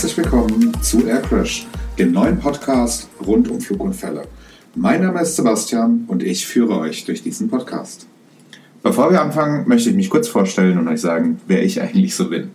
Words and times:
Herzlich 0.00 0.16
willkommen 0.16 0.72
zu 0.80 1.06
Aircrash, 1.06 1.66
dem 1.98 2.12
neuen 2.12 2.38
Podcast 2.38 3.10
rund 3.26 3.50
um 3.50 3.60
Flugunfälle. 3.60 4.22
Mein 4.74 5.02
Name 5.02 5.20
ist 5.20 5.36
Sebastian 5.36 6.04
und 6.06 6.22
ich 6.22 6.46
führe 6.46 6.78
euch 6.78 7.04
durch 7.04 7.22
diesen 7.22 7.50
Podcast. 7.50 8.06
Bevor 8.82 9.10
wir 9.10 9.20
anfangen, 9.20 9.68
möchte 9.68 9.90
ich 9.90 9.96
mich 9.96 10.08
kurz 10.08 10.26
vorstellen 10.26 10.78
und 10.78 10.88
euch 10.88 11.02
sagen, 11.02 11.38
wer 11.48 11.62
ich 11.62 11.82
eigentlich 11.82 12.14
so 12.14 12.30
bin. 12.30 12.48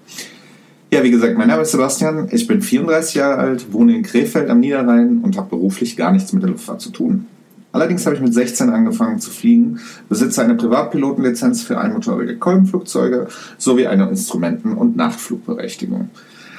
Ja, 0.92 1.04
wie 1.04 1.12
gesagt, 1.12 1.38
mein 1.38 1.50
Name 1.50 1.62
ist 1.62 1.70
Sebastian, 1.70 2.30
ich 2.32 2.48
bin 2.48 2.64
34 2.64 3.14
Jahre 3.14 3.38
alt, 3.38 3.72
wohne 3.72 3.96
in 3.96 4.02
Krefeld 4.02 4.50
am 4.50 4.60
Niederrhein 4.60 5.20
und 5.22 5.38
habe 5.38 5.52
beruflich 5.52 5.96
gar 5.96 6.12
nichts 6.12 6.34
mit 6.34 6.42
der 6.42 6.50
Luftfahrt 6.50 6.82
zu 6.82 6.90
tun. 6.90 7.28
Allerdings 7.72 8.08
habe 8.08 8.16
ich 8.16 8.24
mit 8.24 8.34
16 8.34 8.72
angefangen 8.72 9.20
zu 9.20 9.30
fliegen, 9.30 9.80
besitze 10.10 10.42
eine 10.42 10.56
Privatpilotenlizenz 10.56 11.62
für 11.62 11.78
einmotorige 11.78 12.38
Kolbenflugzeuge 12.38 13.28
sowie 13.60 13.86
eine 13.86 14.10
Instrumenten- 14.10 14.74
und 14.74 14.96
Nachtflugberechtigung. 14.96 16.10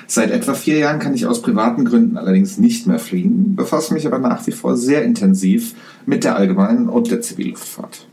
Seit 0.08 0.30
etwa 0.30 0.54
vier 0.54 0.78
Jahren 0.78 1.00
kann 1.00 1.14
ich 1.14 1.26
aus 1.26 1.42
privaten 1.42 1.84
Gründen 1.84 2.16
allerdings 2.16 2.58
nicht 2.58 2.86
mehr 2.86 2.98
fliegen, 2.98 3.56
befasse 3.56 3.92
mich 3.92 4.06
aber 4.06 4.18
nach 4.18 4.46
wie 4.46 4.52
vor 4.52 4.76
sehr 4.76 5.04
intensiv 5.04 5.74
mit 6.06 6.24
der 6.24 6.36
allgemeinen 6.36 6.88
und 6.88 7.10
der 7.10 7.20
Zivilluftfahrt. 7.20 8.06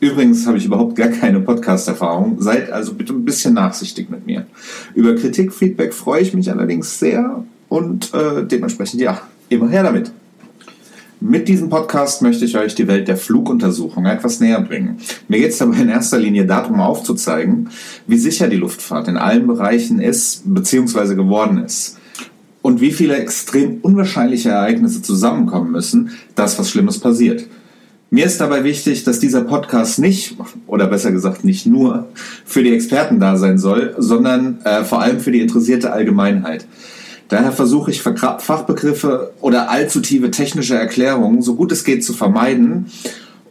Übrigens 0.00 0.46
habe 0.46 0.58
ich 0.58 0.66
überhaupt 0.66 0.96
gar 0.96 1.08
keine 1.08 1.40
Podcast-Erfahrung, 1.40 2.40
seid 2.40 2.70
also 2.70 2.94
bitte 2.94 3.12
ein 3.12 3.24
bisschen 3.24 3.54
nachsichtig 3.54 4.10
mit 4.10 4.26
mir. 4.26 4.46
Über 4.94 5.14
Kritik, 5.14 5.52
Feedback 5.52 5.94
freue 5.94 6.22
ich 6.22 6.34
mich 6.34 6.50
allerdings 6.50 6.98
sehr 6.98 7.44
und 7.68 8.12
äh, 8.14 8.44
dementsprechend 8.44 9.00
ja, 9.00 9.20
immer 9.48 9.68
her 9.68 9.82
damit. 9.82 10.12
Mit 11.20 11.48
diesem 11.48 11.70
Podcast 11.70 12.20
möchte 12.20 12.44
ich 12.44 12.58
euch 12.58 12.74
die 12.74 12.88
Welt 12.88 13.08
der 13.08 13.16
Fluguntersuchung 13.16 14.04
etwas 14.04 14.38
näher 14.38 14.60
bringen. 14.60 14.98
Mir 15.28 15.38
geht 15.38 15.52
es 15.52 15.58
dabei 15.58 15.78
in 15.78 15.88
erster 15.88 16.18
Linie 16.18 16.44
darum 16.44 16.78
aufzuzeigen, 16.78 17.70
wie 18.06 18.18
sicher 18.18 18.48
die 18.48 18.58
Luftfahrt 18.58 19.08
in 19.08 19.16
allen 19.16 19.46
Bereichen 19.46 19.98
ist 19.98 20.42
bzw. 20.44 21.14
geworden 21.14 21.64
ist. 21.64 21.96
Und 22.60 22.82
wie 22.82 22.92
viele 22.92 23.16
extrem 23.16 23.78
unwahrscheinliche 23.80 24.50
Ereignisse 24.50 25.00
zusammenkommen 25.00 25.72
müssen, 25.72 26.10
dass 26.34 26.58
was 26.58 26.68
Schlimmes 26.68 26.98
passiert. 26.98 27.46
Mir 28.10 28.26
ist 28.26 28.40
dabei 28.40 28.62
wichtig, 28.62 29.04
dass 29.04 29.18
dieser 29.18 29.40
Podcast 29.40 29.98
nicht, 29.98 30.36
oder 30.66 30.86
besser 30.86 31.12
gesagt 31.12 31.44
nicht 31.44 31.64
nur, 31.64 32.08
für 32.44 32.62
die 32.62 32.74
Experten 32.74 33.20
da 33.20 33.38
sein 33.38 33.56
soll, 33.56 33.94
sondern 33.96 34.60
äh, 34.64 34.84
vor 34.84 35.00
allem 35.00 35.20
für 35.20 35.32
die 35.32 35.40
interessierte 35.40 35.92
Allgemeinheit. 35.92 36.66
Daher 37.28 37.52
versuche 37.52 37.90
ich 37.90 38.02
Fachbegriffe 38.02 39.32
oder 39.40 39.70
allzu 39.70 40.00
tiefe 40.00 40.30
technische 40.30 40.76
Erklärungen 40.76 41.42
so 41.42 41.56
gut 41.56 41.72
es 41.72 41.84
geht 41.84 42.04
zu 42.04 42.12
vermeiden 42.12 42.86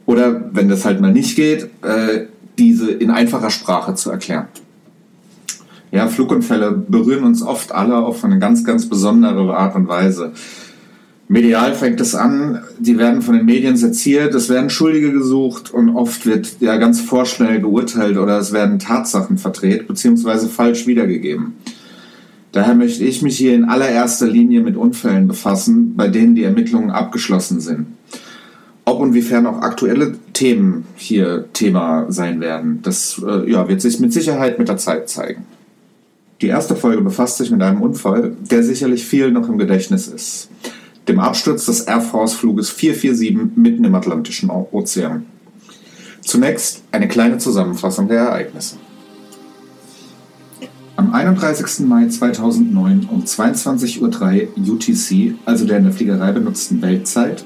oder, 0.05 0.49
wenn 0.53 0.69
das 0.69 0.85
halt 0.85 1.01
mal 1.01 1.11
nicht 1.11 1.35
geht, 1.35 1.69
äh, 1.83 2.25
diese 2.57 2.91
in 2.91 3.11
einfacher 3.11 3.49
Sprache 3.49 3.95
zu 3.95 4.11
erklären. 4.11 4.47
Ja, 5.91 6.07
Flugunfälle 6.07 6.71
berühren 6.71 7.23
uns 7.23 7.41
oft 7.41 7.71
alle 7.71 7.97
auf 7.97 8.23
eine 8.23 8.39
ganz, 8.39 8.63
ganz 8.63 8.87
besondere 8.87 9.55
Art 9.55 9.75
und 9.75 9.87
Weise. 9.87 10.33
Medial 11.27 11.73
fängt 11.73 11.99
es 12.01 12.13
an, 12.13 12.61
die 12.77 12.99
werden 12.99 13.23
von 13.23 13.35
den 13.35 13.45
Medien 13.45 13.77
seziert, 13.77 14.35
es 14.35 14.47
werden 14.47 14.69
Schuldige 14.69 15.11
gesucht 15.11 15.73
und 15.73 15.89
oft 15.89 16.25
wird 16.27 16.57
ja 16.59 16.77
ganz 16.77 17.01
vorschnell 17.01 17.61
geurteilt 17.61 18.17
oder 18.17 18.37
es 18.37 18.51
werden 18.51 18.77
Tatsachen 18.77 19.39
verdreht 19.39 19.87
bzw. 19.87 20.47
falsch 20.47 20.85
wiedergegeben. 20.85 21.55
Daher 22.55 22.73
möchte 22.73 23.03
ich 23.03 23.21
mich 23.21 23.37
hier 23.37 23.53
in 23.53 23.65
allererster 23.65 24.27
Linie 24.27 24.61
mit 24.61 24.77
Unfällen 24.77 25.27
befassen, 25.27 25.93
bei 25.97 26.07
denen 26.07 26.35
die 26.35 26.45
Ermittlungen 26.45 26.89
abgeschlossen 26.89 27.59
sind. 27.59 27.87
Ob 28.85 29.01
und 29.01 29.13
wiefern 29.13 29.45
auch 29.45 29.61
aktuelle 29.61 30.17
Themen 30.31 30.85
hier 30.95 31.51
Thema 31.51 32.05
sein 32.07 32.39
werden, 32.39 32.79
das 32.81 33.21
äh, 33.27 33.51
ja, 33.51 33.67
wird 33.67 33.81
sich 33.81 33.99
mit 33.99 34.13
Sicherheit 34.13 34.57
mit 34.57 34.69
der 34.69 34.77
Zeit 34.77 35.09
zeigen. 35.09 35.43
Die 36.39 36.47
erste 36.47 36.77
Folge 36.77 37.01
befasst 37.01 37.39
sich 37.39 37.51
mit 37.51 37.61
einem 37.61 37.81
Unfall, 37.81 38.37
der 38.49 38.63
sicherlich 38.63 39.05
viel 39.05 39.31
noch 39.31 39.49
im 39.49 39.57
Gedächtnis 39.57 40.07
ist. 40.07 40.49
Dem 41.09 41.19
Absturz 41.19 41.65
des 41.65 41.81
Air 41.81 41.99
Force 41.99 42.35
Fluges 42.35 42.69
447 42.69 43.57
mitten 43.57 43.83
im 43.83 43.95
Atlantischen 43.95 44.49
Ozean. 44.49 45.25
Zunächst 46.21 46.83
eine 46.93 47.09
kleine 47.09 47.37
Zusammenfassung 47.37 48.07
der 48.07 48.19
Ereignisse. 48.19 48.77
Am 50.97 51.13
31. 51.13 51.85
Mai 51.87 52.07
2009 52.07 53.09
um 53.11 53.23
22.03 53.23 53.99
Uhr 53.99 54.75
UTC, 54.75 55.35
also 55.45 55.65
der 55.65 55.79
in 55.79 55.83
der 55.83 55.91
Fliegerei 55.91 56.31
benutzten 56.31 56.81
Weltzeit, 56.81 57.43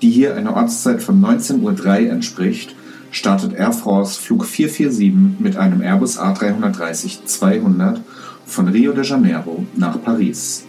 die 0.00 0.10
hier 0.10 0.36
einer 0.36 0.54
Ortszeit 0.54 1.02
von 1.02 1.20
19.03 1.20 2.06
Uhr 2.06 2.12
entspricht, 2.12 2.76
startet 3.10 3.54
Air 3.54 3.72
France 3.72 4.20
Flug 4.20 4.44
447 4.44 5.40
mit 5.40 5.56
einem 5.56 5.82
Airbus 5.82 6.16
A330-200 6.18 7.98
von 8.46 8.68
Rio 8.68 8.92
de 8.92 9.04
Janeiro 9.04 9.66
nach 9.74 10.00
Paris. 10.00 10.64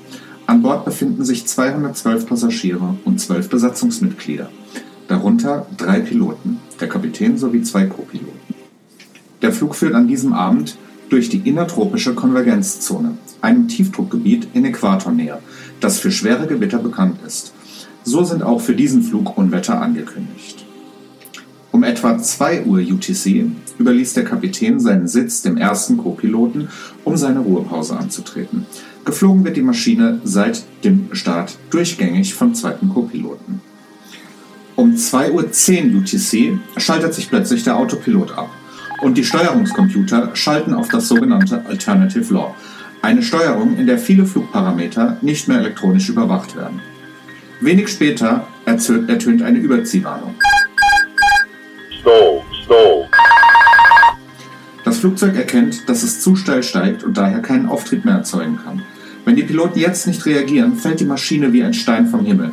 An 0.48 0.64
Bord 0.64 0.86
befinden 0.86 1.24
sich 1.24 1.46
212 1.46 2.28
Passagiere 2.28 2.98
und 3.06 3.20
12 3.20 3.48
Besatzungsmitglieder, 3.48 4.50
darunter 5.08 5.68
drei 5.78 6.00
Piloten, 6.00 6.60
der 6.82 6.90
Kapitän 6.90 7.38
sowie 7.38 7.62
zwei 7.62 7.86
Co-Piloten. 7.86 8.56
Der 9.44 9.52
Flug 9.52 9.76
führt 9.76 9.94
an 9.94 10.08
diesem 10.08 10.34
Abend 10.34 10.78
durch 11.10 11.30
die 11.30 11.48
innertropische 11.48 12.14
Konvergenzzone, 12.14 13.18
einem 13.42 13.68
Tiefdruckgebiet 13.68 14.48
in 14.54 14.66
Äquatornähe, 14.66 15.40
das 15.80 16.00
für 16.00 16.12
schwere 16.12 16.48
Gewitter 16.48 16.80
bekannt 16.80 17.20
ist. 17.26 17.54
So 18.04 18.24
sind 18.24 18.44
auch 18.44 18.62
für 18.62 18.76
diesen 18.76 19.04
Flug 19.04 19.38
Unwetter 19.38 19.82
angekündigt. 19.82 20.66
Um 21.72 21.84
etwa 21.84 22.20
2 22.20 22.66
Uhr 22.66 22.80
UTC 22.80 23.48
überließ 23.80 24.14
der 24.14 24.26
Kapitän 24.26 24.80
seinen 24.80 25.08
Sitz 25.08 25.42
dem 25.42 25.58
ersten 25.58 25.98
Co-Piloten, 25.98 26.70
um 27.04 27.18
seine 27.18 27.40
Ruhepause 27.40 27.98
anzutreten. 27.98 28.68
Geflogen 29.06 29.44
wird 29.44 29.58
die 29.58 29.64
Maschine 29.64 30.22
seit 30.24 30.64
dem 30.84 31.10
Start 31.14 31.58
durchgängig 31.72 32.36
vom 32.36 32.54
zweiten 32.54 32.90
Co-Piloten. 32.90 33.62
Um 34.76 34.94
2.10 34.94 35.94
Uhr 35.94 36.02
UTC 36.02 36.60
schaltet 36.78 37.14
sich 37.14 37.30
plötzlich 37.30 37.64
der 37.64 37.78
Autopilot 37.78 38.38
ab 38.38 38.50
und 39.04 39.18
die 39.18 39.24
Steuerungscomputer 39.26 40.34
schalten 40.34 40.74
auf 40.74 40.88
das 40.88 41.10
sogenannte 41.10 41.66
Alternative 41.66 42.34
Law, 42.34 42.56
eine 43.02 43.22
Steuerung, 43.22 43.78
in 43.78 43.86
der 43.86 43.98
viele 43.98 44.26
Flugparameter 44.26 45.18
nicht 45.22 45.50
mehr 45.50 45.60
elektronisch 45.60 46.08
überwacht 46.08 46.56
werden. 46.56 46.80
Wenig 47.60 47.90
später 47.90 48.48
ertönt 48.66 49.42
eine 49.42 49.60
Überziehwarnung. 49.60 50.36
Das 54.86 55.00
Flugzeug 55.00 55.36
erkennt, 55.36 55.88
dass 55.90 56.04
es 56.04 56.22
zu 56.22 56.38
steil 56.38 56.64
steigt 56.64 57.04
und 57.04 57.18
daher 57.18 57.42
keinen 57.42 57.68
Auftrieb 57.68 58.06
mehr 58.06 58.16
erzeugen 58.16 58.58
kann. 58.64 58.84
Wenn 59.26 59.36
die 59.36 59.44
Piloten 59.44 59.80
jetzt 59.80 60.08
nicht 60.08 60.26
reagieren, 60.26 60.76
fällt 60.76 61.02
die 61.02 61.06
Maschine 61.06 61.52
wie 61.52 61.64
ein 61.64 61.74
Stein 61.74 62.08
vom 62.08 62.26
Himmel. 62.26 62.52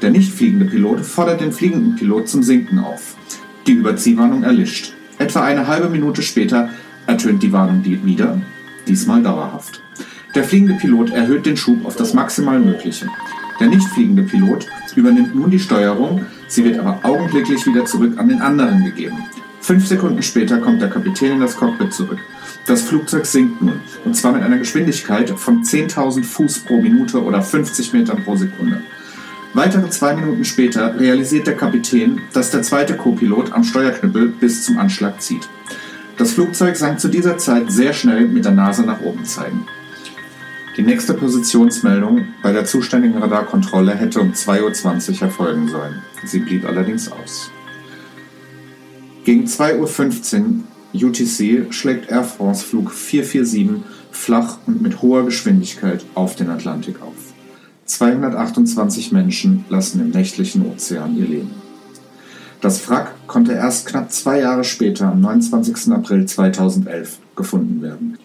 Der 0.00 0.10
nicht 0.10 0.32
fliegende 0.32 0.64
Pilot 0.64 1.00
fordert 1.00 1.40
den 1.40 1.52
fliegenden 1.52 1.96
Pilot 1.96 2.28
zum 2.28 2.42
Sinken 2.42 2.78
auf. 2.78 3.14
Die 3.66 3.72
Überziehwarnung 3.72 4.42
erlischt. 4.42 4.94
Etwa 5.22 5.44
eine 5.44 5.68
halbe 5.68 5.88
Minute 5.88 6.20
später 6.20 6.70
ertönt 7.06 7.44
die 7.44 7.52
Warnung 7.52 7.84
wieder, 7.84 8.42
diesmal 8.88 9.22
dauerhaft. 9.22 9.80
Der 10.34 10.42
fliegende 10.42 10.74
Pilot 10.74 11.10
erhöht 11.10 11.46
den 11.46 11.56
Schub 11.56 11.86
auf 11.86 11.94
das 11.94 12.12
maximal 12.12 12.58
Mögliche. 12.58 13.06
Der 13.60 13.68
nicht 13.68 13.86
fliegende 13.90 14.24
Pilot 14.24 14.66
übernimmt 14.96 15.32
nun 15.32 15.48
die 15.48 15.60
Steuerung, 15.60 16.26
sie 16.48 16.64
wird 16.64 16.76
aber 16.76 16.98
augenblicklich 17.04 17.64
wieder 17.68 17.84
zurück 17.84 18.18
an 18.18 18.30
den 18.30 18.42
anderen 18.42 18.84
gegeben. 18.84 19.18
Fünf 19.60 19.86
Sekunden 19.86 20.22
später 20.24 20.58
kommt 20.58 20.82
der 20.82 20.90
Kapitän 20.90 21.34
in 21.34 21.40
das 21.40 21.56
Cockpit 21.56 21.92
zurück. 21.92 22.18
Das 22.66 22.82
Flugzeug 22.82 23.24
sinkt 23.24 23.62
nun, 23.62 23.80
und 24.04 24.16
zwar 24.16 24.32
mit 24.32 24.42
einer 24.42 24.58
Geschwindigkeit 24.58 25.30
von 25.30 25.62
10.000 25.62 26.24
Fuß 26.24 26.58
pro 26.64 26.82
Minute 26.82 27.22
oder 27.22 27.42
50 27.42 27.92
Metern 27.92 28.24
pro 28.24 28.34
Sekunde. 28.34 28.82
Weitere 29.54 29.90
zwei 29.90 30.14
Minuten 30.14 30.44
später 30.46 30.98
realisiert 30.98 31.46
der 31.46 31.56
Kapitän, 31.56 32.22
dass 32.32 32.50
der 32.50 32.62
zweite 32.62 32.96
Co-Pilot 32.96 33.52
am 33.52 33.64
Steuerknüppel 33.64 34.28
bis 34.28 34.64
zum 34.64 34.78
Anschlag 34.78 35.20
zieht. 35.20 35.46
Das 36.16 36.32
Flugzeug 36.32 36.76
sank 36.76 37.00
zu 37.00 37.08
dieser 37.08 37.36
Zeit 37.36 37.70
sehr 37.70 37.92
schnell 37.92 38.28
mit 38.28 38.44
der 38.44 38.52
Nase 38.52 38.82
nach 38.82 39.02
oben 39.02 39.24
zeigen. 39.24 39.66
Die 40.78 40.82
nächste 40.82 41.12
Positionsmeldung 41.12 42.28
bei 42.42 42.52
der 42.52 42.64
zuständigen 42.64 43.18
Radarkontrolle 43.18 43.94
hätte 43.94 44.20
um 44.20 44.32
2.20 44.32 45.16
Uhr 45.16 45.22
erfolgen 45.22 45.68
sollen. 45.68 46.02
Sie 46.24 46.38
blieb 46.38 46.64
allerdings 46.64 47.12
aus. 47.12 47.50
Gegen 49.24 49.44
2.15 49.44 50.60
Uhr 50.94 51.08
UTC 51.08 51.74
schlägt 51.74 52.10
Air 52.10 52.24
France 52.24 52.64
Flug 52.64 52.90
447 52.90 53.84
flach 54.10 54.58
und 54.66 54.80
mit 54.80 55.02
hoher 55.02 55.24
Geschwindigkeit 55.24 56.04
auf 56.14 56.36
den 56.36 56.48
Atlantik 56.48 57.02
auf. 57.02 57.31
228 57.86 59.12
Menschen 59.12 59.64
lassen 59.68 60.00
im 60.00 60.10
nächtlichen 60.10 60.66
Ozean 60.66 61.16
ihr 61.16 61.26
Leben. 61.26 61.50
Das 62.60 62.88
Wrack 62.88 63.14
konnte 63.26 63.52
erst 63.52 63.86
knapp 63.86 64.12
zwei 64.12 64.40
Jahre 64.40 64.62
später, 64.62 65.10
am 65.10 65.20
29. 65.20 65.92
April 65.92 66.26
2011, 66.26 67.18
gefunden 67.34 67.82
werden. 67.82 68.18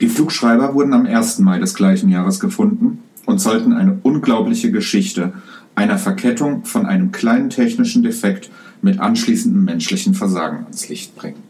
Die 0.00 0.08
Flugschreiber 0.08 0.74
wurden 0.74 0.94
am 0.94 1.04
1. 1.04 1.40
Mai 1.40 1.58
des 1.58 1.74
gleichen 1.74 2.08
Jahres 2.08 2.40
gefunden 2.40 3.02
und 3.26 3.38
sollten 3.38 3.74
eine 3.74 3.98
unglaubliche 4.02 4.70
Geschichte 4.72 5.34
einer 5.74 5.98
Verkettung 5.98 6.64
von 6.64 6.86
einem 6.86 7.12
kleinen 7.12 7.50
technischen 7.50 8.02
Defekt 8.02 8.50
mit 8.80 8.98
anschließendem 8.98 9.64
menschlichen 9.64 10.14
Versagen 10.14 10.64
ans 10.64 10.88
Licht 10.88 11.14
bringen. 11.14 11.42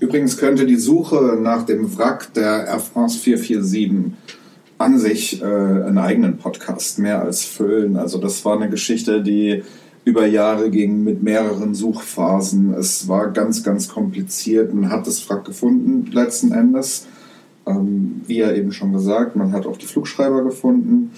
Übrigens 0.00 0.36
könnte 0.36 0.66
die 0.66 0.76
Suche 0.76 1.38
nach 1.40 1.64
dem 1.64 1.96
Wrack 1.96 2.34
der 2.34 2.66
Air 2.66 2.80
France 2.80 3.18
447 3.18 4.12
an 4.86 4.98
sich 5.00 5.42
äh, 5.42 5.44
einen 5.44 5.98
eigenen 5.98 6.38
Podcast 6.38 7.00
mehr 7.00 7.20
als 7.20 7.44
füllen. 7.44 7.96
Also 7.96 8.18
das 8.18 8.44
war 8.44 8.56
eine 8.56 8.70
Geschichte, 8.70 9.20
die 9.20 9.64
über 10.04 10.26
Jahre 10.26 10.70
ging 10.70 11.02
mit 11.02 11.24
mehreren 11.24 11.74
Suchphasen. 11.74 12.72
Es 12.72 13.08
war 13.08 13.32
ganz, 13.32 13.64
ganz 13.64 13.88
kompliziert. 13.88 14.72
Man 14.72 14.88
hat 14.88 15.08
das 15.08 15.28
Wrack 15.28 15.44
gefunden 15.44 16.08
letzten 16.12 16.52
Endes. 16.52 17.08
Ähm, 17.66 18.22
wie 18.28 18.38
ja 18.38 18.52
eben 18.52 18.70
schon 18.70 18.92
gesagt, 18.92 19.34
man 19.34 19.50
hat 19.50 19.66
auch 19.66 19.76
die 19.76 19.86
Flugschreiber 19.86 20.44
gefunden. 20.44 21.10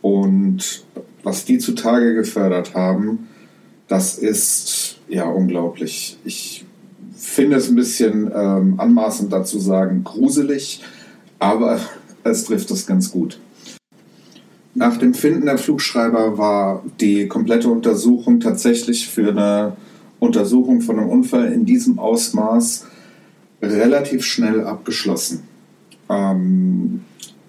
Und 0.00 0.84
was 1.24 1.44
die 1.44 1.58
zutage 1.58 2.14
gefördert 2.14 2.74
haben, 2.74 3.26
das 3.88 4.16
ist 4.16 5.00
ja 5.08 5.24
unglaublich. 5.24 6.18
Ich 6.24 6.64
finde 7.16 7.56
es 7.56 7.68
ein 7.68 7.74
bisschen 7.74 8.30
ähm, 8.32 8.74
anmaßend 8.78 9.32
dazu 9.32 9.58
sagen, 9.58 10.04
gruselig, 10.04 10.84
aber 11.40 11.80
es 12.24 12.44
trifft 12.44 12.70
es 12.70 12.86
ganz 12.86 13.10
gut. 13.10 13.40
Nach 14.74 14.96
dem 14.96 15.14
Finden 15.14 15.46
der 15.46 15.58
Flugschreiber 15.58 16.38
war 16.38 16.84
die 17.00 17.26
komplette 17.26 17.68
Untersuchung 17.68 18.38
tatsächlich 18.38 19.08
für 19.08 19.30
eine 19.30 19.76
Untersuchung 20.20 20.80
von 20.80 20.98
einem 20.98 21.08
Unfall 21.08 21.52
in 21.52 21.64
diesem 21.64 21.98
Ausmaß 21.98 22.86
relativ 23.62 24.24
schnell 24.24 24.64
abgeschlossen. 24.64 25.42
Ähm, 26.08 27.02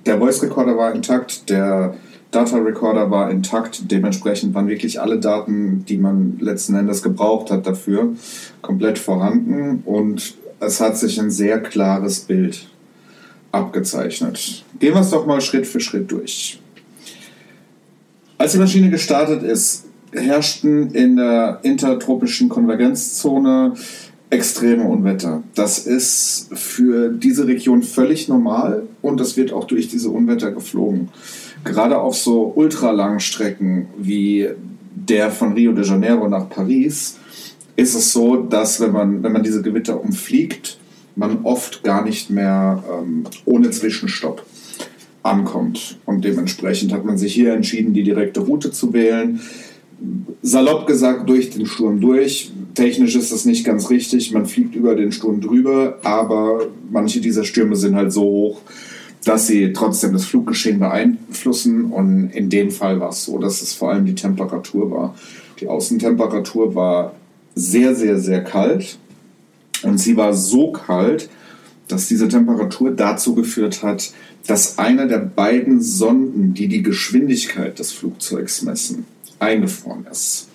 der 0.05 0.17
Voice 0.17 0.41
Recorder 0.41 0.77
war 0.77 0.93
intakt, 0.93 1.49
der 1.49 1.93
Data 2.31 2.57
Recorder 2.57 3.09
war 3.09 3.31
intakt, 3.31 3.91
dementsprechend 3.91 4.53
waren 4.53 4.67
wirklich 4.67 5.01
alle 5.01 5.19
Daten, 5.19 5.85
die 5.87 5.97
man 5.97 6.37
letzten 6.39 6.75
Endes 6.75 7.01
gebraucht 7.01 7.51
hat 7.51 7.65
dafür, 7.65 8.13
komplett 8.61 8.99
vorhanden 8.99 9.83
und 9.85 10.35
es 10.59 10.81
hat 10.81 10.97
sich 10.97 11.19
ein 11.19 11.31
sehr 11.31 11.59
klares 11.61 12.21
Bild 12.21 12.69
abgezeichnet. 13.51 14.63
Gehen 14.79 14.93
wir 14.93 15.01
es 15.01 15.09
doch 15.09 15.25
mal 15.25 15.41
Schritt 15.41 15.67
für 15.67 15.79
Schritt 15.79 16.11
durch. 16.11 16.59
Als 18.37 18.53
die 18.53 18.57
Maschine 18.57 18.89
gestartet 18.89 19.43
ist, 19.43 19.85
herrschten 20.11 20.91
in 20.91 21.17
der 21.17 21.59
intertropischen 21.63 22.49
Konvergenzzone 22.49 23.73
extreme 24.29 24.83
Unwetter. 24.83 25.43
Das 25.55 25.79
ist 25.79 26.49
für 26.53 27.09
diese 27.09 27.47
Region 27.47 27.83
völlig 27.83 28.27
normal 28.27 28.83
und 29.01 29.19
das 29.19 29.35
wird 29.37 29.51
auch 29.51 29.65
durch 29.65 29.87
diese 29.87 30.09
Unwetter 30.09 30.51
geflogen 30.51 31.09
gerade 31.63 31.99
auf 31.99 32.15
so 32.15 32.51
ultralangen 32.55 33.19
Strecken 33.19 33.87
wie 33.97 34.49
der 34.93 35.31
von 35.31 35.53
Rio 35.53 35.71
de 35.73 35.85
Janeiro 35.85 36.27
nach 36.27 36.49
Paris 36.49 37.17
ist 37.75 37.95
es 37.95 38.11
so, 38.11 38.37
dass 38.37 38.81
wenn 38.81 38.91
man, 38.91 39.23
wenn 39.23 39.31
man 39.31 39.43
diese 39.43 39.61
Gewitter 39.61 40.01
umfliegt, 40.01 40.77
man 41.19 41.39
oft 41.43 41.83
gar 41.83 42.03
nicht 42.03 42.29
mehr 42.29 42.81
ähm, 42.89 43.25
ohne 43.45 43.69
Zwischenstopp 43.69 44.45
ankommt. 45.21 45.97
Und 46.05 46.23
dementsprechend 46.23 46.93
hat 46.93 47.03
man 47.05 47.17
sich 47.17 47.33
hier 47.33 47.53
entschieden, 47.53 47.93
die 47.93 48.03
direkte 48.03 48.39
Route 48.39 48.71
zu 48.71 48.93
wählen. 48.93 49.41
Salopp 50.41 50.87
gesagt, 50.87 51.27
durch 51.29 51.49
den 51.49 51.65
Sturm 51.65 51.99
durch. 51.99 52.51
Technisch 52.73 53.15
ist 53.15 53.33
das 53.33 53.43
nicht 53.43 53.65
ganz 53.65 53.89
richtig. 53.89 54.31
Man 54.31 54.45
fliegt 54.45 54.75
über 54.75 54.95
den 54.95 55.11
Sturm 55.11 55.41
drüber, 55.41 55.99
aber 56.03 56.67
manche 56.89 57.19
dieser 57.19 57.43
Stürme 57.43 57.75
sind 57.75 57.95
halt 57.95 58.13
so 58.13 58.21
hoch, 58.21 58.61
dass 59.25 59.47
sie 59.47 59.73
trotzdem 59.73 60.13
das 60.13 60.23
Fluggeschehen 60.23 60.79
beeinflussen. 60.79 61.91
Und 61.91 62.29
in 62.29 62.49
dem 62.49 62.71
Fall 62.71 63.01
war 63.01 63.09
es 63.09 63.25
so, 63.25 63.37
dass 63.39 63.61
es 63.61 63.73
vor 63.73 63.91
allem 63.91 64.05
die 64.05 64.15
Temperatur 64.15 64.89
war. 64.89 65.15
Die 65.59 65.67
Außentemperatur 65.67 66.73
war 66.75 67.13
sehr, 67.55 67.93
sehr, 67.93 68.19
sehr 68.19 68.41
kalt. 68.41 68.97
Und 69.83 69.97
sie 69.97 70.17
war 70.17 70.33
so 70.33 70.71
kalt, 70.71 71.29
dass 71.87 72.07
diese 72.07 72.27
Temperatur 72.27 72.91
dazu 72.91 73.35
geführt 73.35 73.83
hat, 73.83 74.11
dass 74.47 74.77
eine 74.77 75.07
der 75.07 75.19
beiden 75.19 75.81
Sonden, 75.81 76.53
die 76.53 76.67
die 76.67 76.83
Geschwindigkeit 76.83 77.77
des 77.79 77.91
Flugzeugs 77.91 78.61
messen, 78.61 79.05
eingefroren 79.39 80.05
ist. 80.09 80.47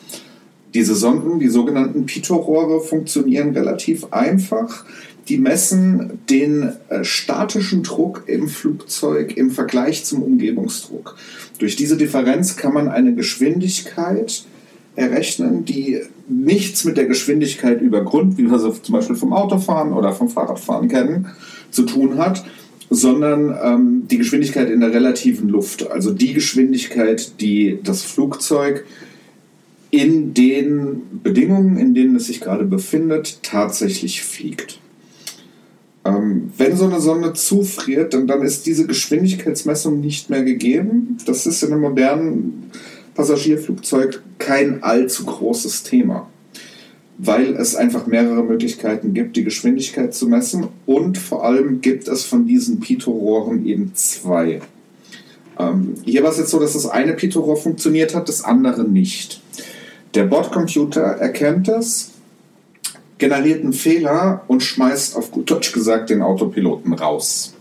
Diese 0.75 0.95
Sonden, 0.95 1.39
die 1.39 1.49
sogenannten 1.49 2.07
Pitot-Rohre, 2.07 2.81
funktionieren 2.81 3.51
relativ 3.51 4.13
einfach. 4.13 4.85
Die 5.29 5.39
messen 5.39 6.19
den 6.29 6.73
äh, 6.89 7.05
statischen 7.05 7.83
Druck 7.83 8.25
im 8.27 8.49
Flugzeug 8.49 9.37
im 9.37 9.51
Vergleich 9.51 10.05
zum 10.05 10.23
Umgebungsdruck. 10.23 11.17
Durch 11.59 11.77
diese 11.77 11.97
Differenz 11.97 12.57
kann 12.57 12.75
man 12.75 12.89
eine 12.89 13.15
Geschwindigkeit 13.15 14.45
errechnen, 14.97 15.65
die 15.65 16.01
nichts 16.29 16.85
mit 16.85 16.97
der 16.97 17.07
Geschwindigkeit 17.07 17.81
über 17.81 18.05
Grund, 18.05 18.39
wie 18.39 18.51
wir 18.51 18.59
sie 18.59 18.83
zum 18.83 18.95
Beispiel 18.95 19.17
vom 19.17 19.33
Autofahren 19.33 19.93
oder 19.93 20.13
vom 20.13 20.29
Fahrradfahren 20.29 20.89
kennen, 20.89 21.27
zu 21.71 21.83
tun 21.83 22.19
hat, 22.19 22.45
sondern 22.91 23.57
ähm, 23.63 24.09
die 24.09 24.19
Geschwindigkeit 24.19 24.71
in 24.71 24.81
der 24.81 24.93
relativen 24.93 25.49
Luft, 25.49 25.91
also 25.91 26.13
die 26.13 26.33
Geschwindigkeit, 26.33 27.41
die 27.41 27.79
das 27.83 28.03
Flugzeug 28.03 28.85
in 29.91 30.35
den 30.35 31.03
Bedingungen, 31.23 31.77
in 31.77 31.95
denen 31.95 32.17
es 32.17 32.27
sich 32.27 32.41
gerade 32.41 32.65
befindet, 32.65 33.43
tatsächlich 33.43 34.23
fliegt. 34.23 34.81
Ähm, 36.05 36.53
wenn 36.59 36.77
so 36.77 36.85
eine 36.85 37.01
Sonde 37.01 37.33
zufriert, 37.33 38.13
dann, 38.13 38.27
dann 38.27 38.43
ist 38.43 38.67
diese 38.67 38.87
Geschwindigkeitsmessung 38.87 40.01
nicht 40.01 40.31
mehr 40.31 40.43
gegeben. 40.43 41.17
Das 41.27 41.47
ist 41.47 41.63
in 41.63 41.73
einem 41.73 41.83
modernen 41.83 42.71
Passagierflugzeug 43.15 44.23
kein 44.39 44.83
allzu 44.83 45.25
großes 45.25 45.83
Thema, 45.83 46.29
weil 47.19 47.55
es 47.57 47.77
einfach 47.77 48.07
mehrere 48.07 48.43
Möglichkeiten 48.43 49.15
gibt, 49.15 49.37
die 49.37 49.45
Geschwindigkeit 49.45 50.15
zu 50.15 50.29
messen 50.29 50.69
und 50.87 51.19
vor 51.19 51.45
allem 51.45 51.81
gibt 51.81 52.09
es 52.09 52.25
von 52.25 52.47
diesen 52.47 52.81
Pitot-Rohren 52.81 53.67
eben 53.67 53.93
zwei. 53.95 54.61
Ähm, 55.59 55.95
hier 56.05 56.23
war 56.23 56.33
es 56.33 56.39
jetzt 56.39 56.51
so, 56.51 56.59
dass 56.59 56.73
das 56.73 56.87
eine 56.87 57.13
Pitot-Rohr 57.13 57.57
funktioniert 57.57 58.15
hat, 58.15 58.29
das 58.29 58.43
andere 58.43 58.85
nicht. 58.85 59.41
Der 60.15 60.25
Bordcomputer 60.25 61.01
erkennt 61.01 61.69
es 61.69 62.11
generiert 63.19 63.63
einen 63.63 63.73
Fehler 63.73 64.43
und 64.49 64.63
schmeißt 64.63 65.17
auf 65.17 65.31
gut 65.31 65.51
Deutsch 65.51 65.73
gesagt 65.73 66.11
den 66.11 66.23
Autopiloten 66.23 66.93
raus. 66.93 67.55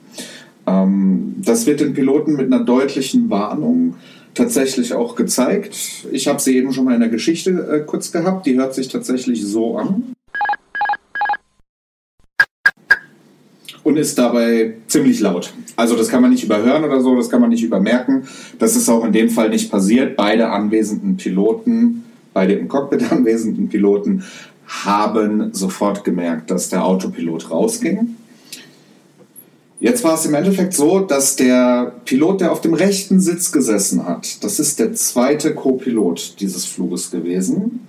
Ähm, 0.65 1.35
das 1.37 1.65
wird 1.65 1.79
den 1.79 1.93
Piloten 1.93 2.35
mit 2.35 2.51
einer 2.51 2.63
deutlichen 2.63 3.29
Warnung 3.29 3.95
tatsächlich 4.33 4.93
auch 4.93 5.15
gezeigt. 5.15 5.75
Ich 6.11 6.27
habe 6.27 6.41
sie 6.41 6.57
eben 6.57 6.73
schon 6.73 6.85
mal 6.85 6.93
in 6.93 6.99
der 6.99 7.09
Geschichte 7.09 7.51
äh, 7.51 7.85
kurz 7.85 8.11
gehabt. 8.11 8.45
Die 8.45 8.55
hört 8.55 8.73
sich 8.73 8.87
tatsächlich 8.87 9.45
so 9.45 9.77
an. 9.77 10.13
Und 13.83 13.97
ist 13.97 14.17
dabei 14.17 14.75
ziemlich 14.87 15.19
laut. 15.19 15.53
Also 15.75 15.95
das 15.95 16.07
kann 16.07 16.21
man 16.21 16.31
nicht 16.31 16.43
überhören 16.43 16.85
oder 16.85 17.01
so, 17.01 17.17
das 17.17 17.29
kann 17.29 17.41
man 17.41 17.49
nicht 17.49 17.63
übermerken. 17.63 18.23
Das 18.57 18.77
ist 18.77 18.87
auch 18.87 19.03
in 19.03 19.11
dem 19.11 19.29
Fall 19.29 19.49
nicht 19.49 19.69
passiert. 19.69 20.15
Beide 20.15 20.49
anwesenden 20.49 21.17
Piloten, 21.17 22.05
beide 22.33 22.53
im 22.53 22.69
Cockpit 22.69 23.03
anwesenden 23.11 23.67
Piloten 23.67 24.23
haben 24.65 25.53
sofort 25.53 26.03
gemerkt, 26.03 26.49
dass 26.49 26.69
der 26.69 26.85
Autopilot 26.85 27.51
rausging. 27.51 28.15
Jetzt 29.83 30.05
war 30.05 30.13
es 30.13 30.25
im 30.25 30.33
Endeffekt 30.33 30.73
so, 30.73 31.01
dass 31.01 31.35
der 31.35 31.91
Pilot, 32.05 32.39
der 32.39 32.53
auf 32.53 32.61
dem 32.61 32.73
rechten 32.73 33.19
Sitz 33.19 33.51
gesessen 33.51 34.05
hat, 34.05 34.41
das 34.41 34.57
ist 34.57 34.79
der 34.79 34.93
zweite 34.93 35.53
Co-Pilot 35.53 36.39
dieses 36.39 36.65
Fluges 36.65 37.11
gewesen, 37.11 37.85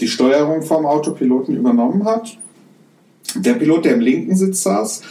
die 0.00 0.08
Steuerung 0.08 0.62
vom 0.62 0.86
Autopiloten 0.86 1.54
übernommen 1.54 2.06
hat. 2.06 2.38
Der 3.34 3.52
Pilot, 3.52 3.84
der 3.84 3.96
im 3.96 4.00
linken 4.00 4.34
Sitz 4.34 4.62
saß, 4.62 5.02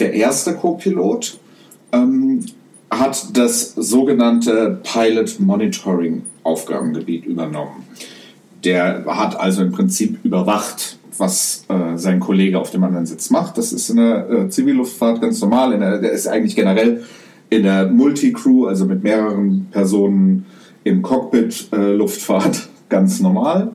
der 0.00 0.12
erste 0.14 0.54
Co-Pilot, 0.54 1.38
ähm, 1.92 2.44
hat 2.90 3.36
das 3.36 3.74
sogenannte 3.76 4.80
Pilot 4.82 5.38
Monitoring 5.38 6.22
Aufgabengebiet 6.42 7.26
übernommen. 7.26 7.86
Der 8.64 9.04
hat 9.06 9.38
also 9.38 9.62
im 9.62 9.70
Prinzip 9.70 10.18
überwacht, 10.24 10.95
was 11.18 11.64
äh, 11.68 11.96
sein 11.96 12.20
Kollege 12.20 12.58
auf 12.58 12.70
dem 12.70 12.84
anderen 12.84 13.06
Sitz 13.06 13.30
macht. 13.30 13.58
Das 13.58 13.72
ist 13.72 13.88
in 13.90 13.96
der 13.96 14.30
äh, 14.30 14.48
Zivilluftfahrt 14.48 15.20
ganz 15.20 15.40
normal. 15.40 15.72
In 15.72 15.80
der, 15.80 15.98
der 15.98 16.12
ist 16.12 16.26
eigentlich 16.26 16.56
generell 16.56 17.04
in 17.50 17.62
der 17.62 17.86
Multicrew, 17.86 18.66
also 18.66 18.86
mit 18.86 19.02
mehreren 19.02 19.68
Personen 19.70 20.46
im 20.84 21.02
Cockpit 21.02 21.68
äh, 21.72 21.92
Luftfahrt 21.92 22.68
ganz 22.88 23.20
normal. 23.20 23.72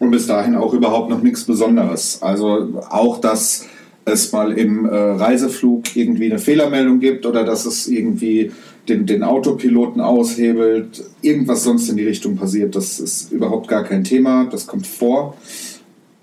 Und 0.00 0.10
bis 0.10 0.26
dahin 0.26 0.54
auch 0.54 0.74
überhaupt 0.74 1.10
noch 1.10 1.22
nichts 1.22 1.44
Besonderes. 1.44 2.22
Also 2.22 2.82
auch, 2.88 3.20
dass 3.20 3.66
es 4.04 4.32
mal 4.32 4.52
im 4.52 4.84
äh, 4.86 4.94
Reiseflug 4.94 5.96
irgendwie 5.96 6.26
eine 6.26 6.38
Fehlermeldung 6.38 7.00
gibt 7.00 7.26
oder 7.26 7.44
dass 7.44 7.66
es 7.66 7.88
irgendwie 7.88 8.52
den, 8.88 9.06
den 9.06 9.22
Autopiloten 9.22 10.00
aushebelt, 10.00 11.04
irgendwas 11.20 11.64
sonst 11.64 11.88
in 11.88 11.96
die 11.96 12.06
Richtung 12.06 12.36
passiert, 12.36 12.74
das 12.74 13.00
ist 13.00 13.32
überhaupt 13.32 13.68
gar 13.68 13.84
kein 13.84 14.04
Thema, 14.04 14.46
das 14.50 14.66
kommt 14.66 14.86
vor. 14.86 15.36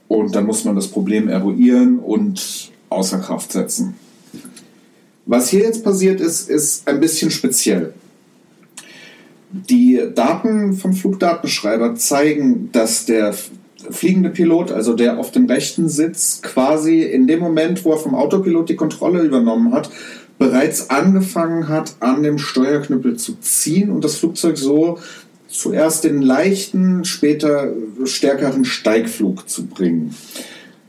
Und 0.07 0.35
dann 0.35 0.45
muss 0.45 0.63
man 0.63 0.75
das 0.75 0.87
Problem 0.87 1.27
eruieren 1.27 1.99
und 1.99 2.71
außer 2.89 3.19
Kraft 3.19 3.51
setzen. 3.51 3.95
Was 5.25 5.49
hier 5.49 5.61
jetzt 5.61 5.83
passiert 5.83 6.21
ist, 6.21 6.49
ist 6.49 6.87
ein 6.87 6.99
bisschen 6.99 7.31
speziell. 7.31 7.93
Die 9.51 9.99
Daten 10.13 10.73
vom 10.73 10.93
Flugdatenschreiber 10.93 11.95
zeigen, 11.95 12.69
dass 12.71 13.05
der 13.05 13.33
fliegende 13.89 14.29
Pilot, 14.29 14.71
also 14.71 14.93
der 14.93 15.17
auf 15.17 15.31
dem 15.31 15.45
rechten 15.45 15.89
Sitz, 15.89 16.41
quasi 16.41 17.01
in 17.01 17.27
dem 17.27 17.39
Moment, 17.39 17.85
wo 17.85 17.91
er 17.91 17.97
vom 17.97 18.15
Autopilot 18.15 18.69
die 18.69 18.75
Kontrolle 18.75 19.21
übernommen 19.21 19.73
hat, 19.73 19.89
bereits 20.37 20.89
angefangen 20.89 21.69
hat, 21.69 21.95
an 22.01 22.23
dem 22.23 22.37
Steuerknüppel 22.37 23.15
zu 23.15 23.35
ziehen 23.39 23.89
und 23.89 24.03
das 24.03 24.17
Flugzeug 24.17 24.57
so 24.57 24.99
zuerst 25.57 26.03
den 26.03 26.21
leichten, 26.21 27.05
später 27.05 27.71
stärkeren 28.03 28.65
Steigflug 28.65 29.49
zu 29.49 29.65
bringen. 29.65 30.15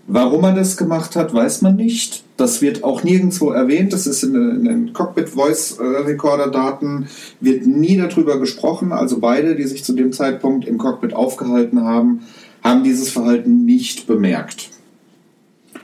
Warum 0.09 0.45
er 0.45 0.55
das 0.55 0.77
gemacht 0.77 1.17
hat, 1.17 1.35
weiß 1.35 1.63
man 1.63 1.77
nicht. 1.77 2.23
Das 2.37 2.63
wird 2.63 2.85
auch 2.85 3.03
nirgendwo 3.03 3.51
erwähnt. 3.51 3.93
Das 3.93 4.07
ist 4.07 4.23
in 4.23 4.65
den 4.65 4.93
Cockpit 4.93 5.31
Voice 5.31 5.79
Recorder 5.81 6.49
Daten, 6.49 7.09
wird 7.41 7.67
nie 7.67 7.97
darüber 7.97 8.39
gesprochen. 8.39 8.93
Also 8.93 9.19
beide, 9.19 9.57
die 9.57 9.65
sich 9.65 9.85
zu 9.85 9.95
dem 9.95 10.13
Zeitpunkt 10.13 10.67
im 10.67 10.79
Cockpit 10.79 11.15
aufgehalten 11.15 11.83
haben, 11.83 12.23
haben 12.63 12.85
dieses 12.85 13.11
Verhalten 13.11 13.65
nicht 13.65 14.07
bemerkt. 14.07 14.71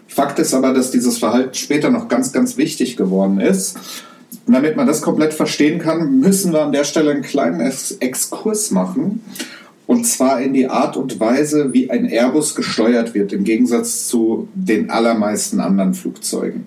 Fakt 0.07 0.39
ist 0.39 0.55
aber, 0.55 0.73
dass 0.75 0.91
dieses 0.91 1.19
Verhalten 1.19 1.55
später 1.55 1.91
noch 1.91 2.07
ganz, 2.07 2.33
ganz 2.33 2.57
wichtig 2.57 2.97
geworden 2.97 3.41
ist. 3.41 3.79
Und 4.47 4.55
damit 4.55 4.77
man 4.77 4.87
das 4.87 5.03
komplett 5.03 5.35
verstehen 5.35 5.79
kann, 5.79 6.19
müssen 6.21 6.53
wir 6.53 6.63
an 6.63 6.73
der 6.73 6.85
Stelle 6.85 7.13
einen 7.13 7.23
kleinen 7.23 7.61
Exkurs 7.61 8.71
machen. 8.71 9.23
Und 9.87 10.05
zwar 10.05 10.41
in 10.41 10.53
die 10.53 10.69
Art 10.69 10.97
und 10.97 11.21
Weise, 11.21 11.73
wie 11.73 11.91
ein 11.91 12.07
Airbus 12.07 12.55
gesteuert 12.55 13.15
wird, 13.15 13.33
im 13.33 13.45
Gegensatz 13.45 14.07
zu 14.09 14.49
den 14.55 14.91
allermeisten 14.91 15.61
anderen 15.61 15.95
Flugzeugen. 15.95 16.67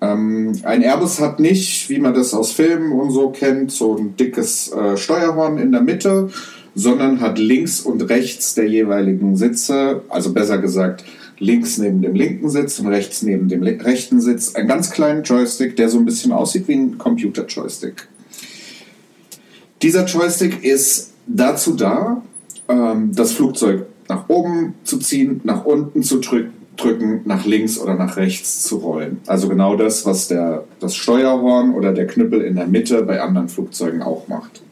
Ähm, 0.00 0.52
ein 0.62 0.82
Airbus 0.82 1.20
hat 1.20 1.40
nicht, 1.40 1.88
wie 1.88 1.98
man 1.98 2.14
das 2.14 2.32
aus 2.32 2.52
Filmen 2.52 2.92
und 2.92 3.10
so 3.10 3.30
kennt, 3.30 3.72
so 3.72 3.96
ein 3.96 4.16
dickes 4.16 4.70
äh, 4.72 4.96
Steuerhorn 4.96 5.58
in 5.58 5.72
der 5.72 5.80
Mitte, 5.80 6.30
sondern 6.74 7.20
hat 7.20 7.38
links 7.38 7.80
und 7.80 8.02
rechts 8.02 8.54
der 8.54 8.68
jeweiligen 8.68 9.36
Sitze, 9.36 10.02
also 10.08 10.32
besser 10.32 10.58
gesagt 10.58 11.04
links 11.38 11.78
neben 11.78 12.02
dem 12.02 12.14
linken 12.14 12.48
Sitz 12.48 12.78
und 12.78 12.88
rechts 12.88 13.22
neben 13.22 13.48
dem 13.48 13.62
rechten 13.62 14.20
Sitz, 14.20 14.54
einen 14.54 14.68
ganz 14.68 14.90
kleinen 14.90 15.22
Joystick, 15.22 15.76
der 15.76 15.88
so 15.88 15.98
ein 15.98 16.04
bisschen 16.04 16.32
aussieht 16.32 16.68
wie 16.68 16.74
ein 16.74 16.98
Computer-Joystick. 16.98 18.08
Dieser 19.82 20.04
Joystick 20.06 20.64
ist 20.64 21.12
dazu 21.26 21.74
da, 21.74 22.22
ähm, 22.68 23.12
das 23.14 23.32
Flugzeug 23.32 23.86
nach 24.08 24.28
oben 24.28 24.74
zu 24.84 24.98
ziehen, 24.98 25.40
nach 25.44 25.64
unten 25.64 26.02
zu 26.02 26.18
drücken, 26.18 26.52
drücken, 26.76 27.20
nach 27.24 27.44
links 27.44 27.78
oder 27.78 27.94
nach 27.94 28.16
rechts 28.16 28.62
zu 28.62 28.76
rollen. 28.76 29.18
Also 29.26 29.48
genau 29.48 29.76
das, 29.76 30.06
was 30.06 30.28
der, 30.28 30.64
das 30.80 30.96
Steuerhorn 30.96 31.74
oder 31.74 31.92
der 31.92 32.06
Knüppel 32.06 32.40
in 32.40 32.56
der 32.56 32.66
Mitte 32.66 33.02
bei 33.02 33.20
anderen 33.20 33.48
Flugzeugen 33.48 34.02
auch 34.02 34.28
macht. 34.28 34.62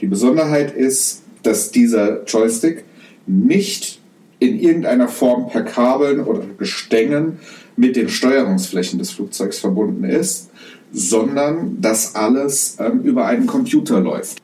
Die 0.00 0.06
Besonderheit 0.06 0.74
ist, 0.74 1.22
dass 1.42 1.70
dieser 1.70 2.24
Joystick 2.24 2.84
nicht 3.26 4.00
in 4.44 4.60
irgendeiner 4.60 5.08
Form 5.08 5.48
per 5.48 5.62
Kabeln 5.62 6.20
oder 6.20 6.42
Gestängen 6.58 7.38
mit 7.76 7.96
den 7.96 8.08
Steuerungsflächen 8.08 8.98
des 8.98 9.10
Flugzeugs 9.10 9.58
verbunden 9.58 10.04
ist, 10.04 10.50
sondern 10.92 11.80
dass 11.80 12.14
alles 12.14 12.76
ähm, 12.78 13.00
über 13.02 13.26
einen 13.26 13.46
Computer 13.46 14.00
läuft. 14.00 14.38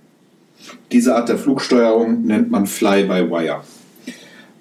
Diese 0.91 1.15
Art 1.15 1.29
der 1.29 1.39
Flugsteuerung 1.39 2.25
nennt 2.27 2.51
man 2.51 2.67
Fly-by-Wire. 2.67 3.63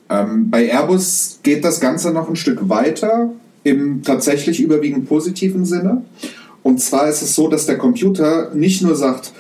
Ähm, 0.10 0.50
bei 0.50 0.70
Airbus 0.70 1.40
geht 1.44 1.64
das 1.66 1.80
Ganze 1.80 2.12
noch 2.12 2.30
ein 2.30 2.36
Stück 2.36 2.70
weiter 2.70 3.32
im 3.64 4.04
tatsächlich 4.04 4.60
überwiegend 4.60 5.08
positiven 5.08 5.66
Sinne. 5.66 6.04
Und 6.64 6.80
zwar 6.82 7.08
ist 7.08 7.22
es 7.22 7.36
so, 7.36 7.48
dass 7.48 7.66
der 7.66 7.78
Computer 7.78 8.54
nicht 8.54 8.82
nur 8.82 8.96
sagt, 8.96 9.34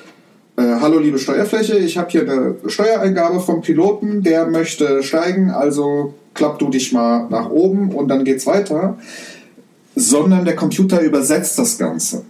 hallo 0.60 1.00
liebe 1.00 1.20
Steuerfläche, 1.20 1.78
ich 1.78 1.98
habe 1.98 2.10
hier 2.10 2.24
eine 2.24 2.56
Steuereingabe 2.66 3.39
vom 3.39 3.62
Piloten, 3.62 4.24
der 4.24 4.46
möchte 4.48 5.04
steigen, 5.04 5.51
also 5.51 6.16
klapp 6.34 6.60
du 6.60 6.70
dich 6.70 6.92
mal 6.92 7.28
nach 7.30 7.50
oben 7.50 7.94
und 7.94 8.10
dann 8.10 8.25
geht's 8.25 8.46
weiter, 8.46 8.98
sondern 9.96 10.44
der 10.44 10.58
Computer 10.58 11.00
übersetzt 11.00 11.58
das 11.60 11.78
Ganze. 11.78 12.24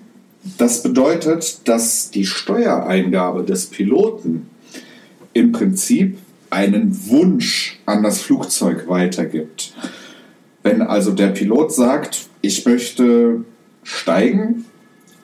Das 0.60 0.84
bedeutet, 0.84 1.68
dass 1.68 2.12
die 2.12 2.26
Steuereingabe 2.26 3.44
des 3.44 3.66
Piloten 3.66 4.48
im 5.34 5.52
Prinzip 5.52 6.20
einen 6.52 7.10
Wunsch 7.10 7.80
an 7.88 8.04
das 8.04 8.22
Flugzeug 8.22 8.88
weitergibt. 8.88 9.74
Wenn 10.62 10.84
also 10.84 11.12
der 11.12 11.30
Pilot 11.30 11.74
sagt, 11.74 12.28
ich 12.42 12.64
möchte 12.66 13.44
steigen, 13.84 14.66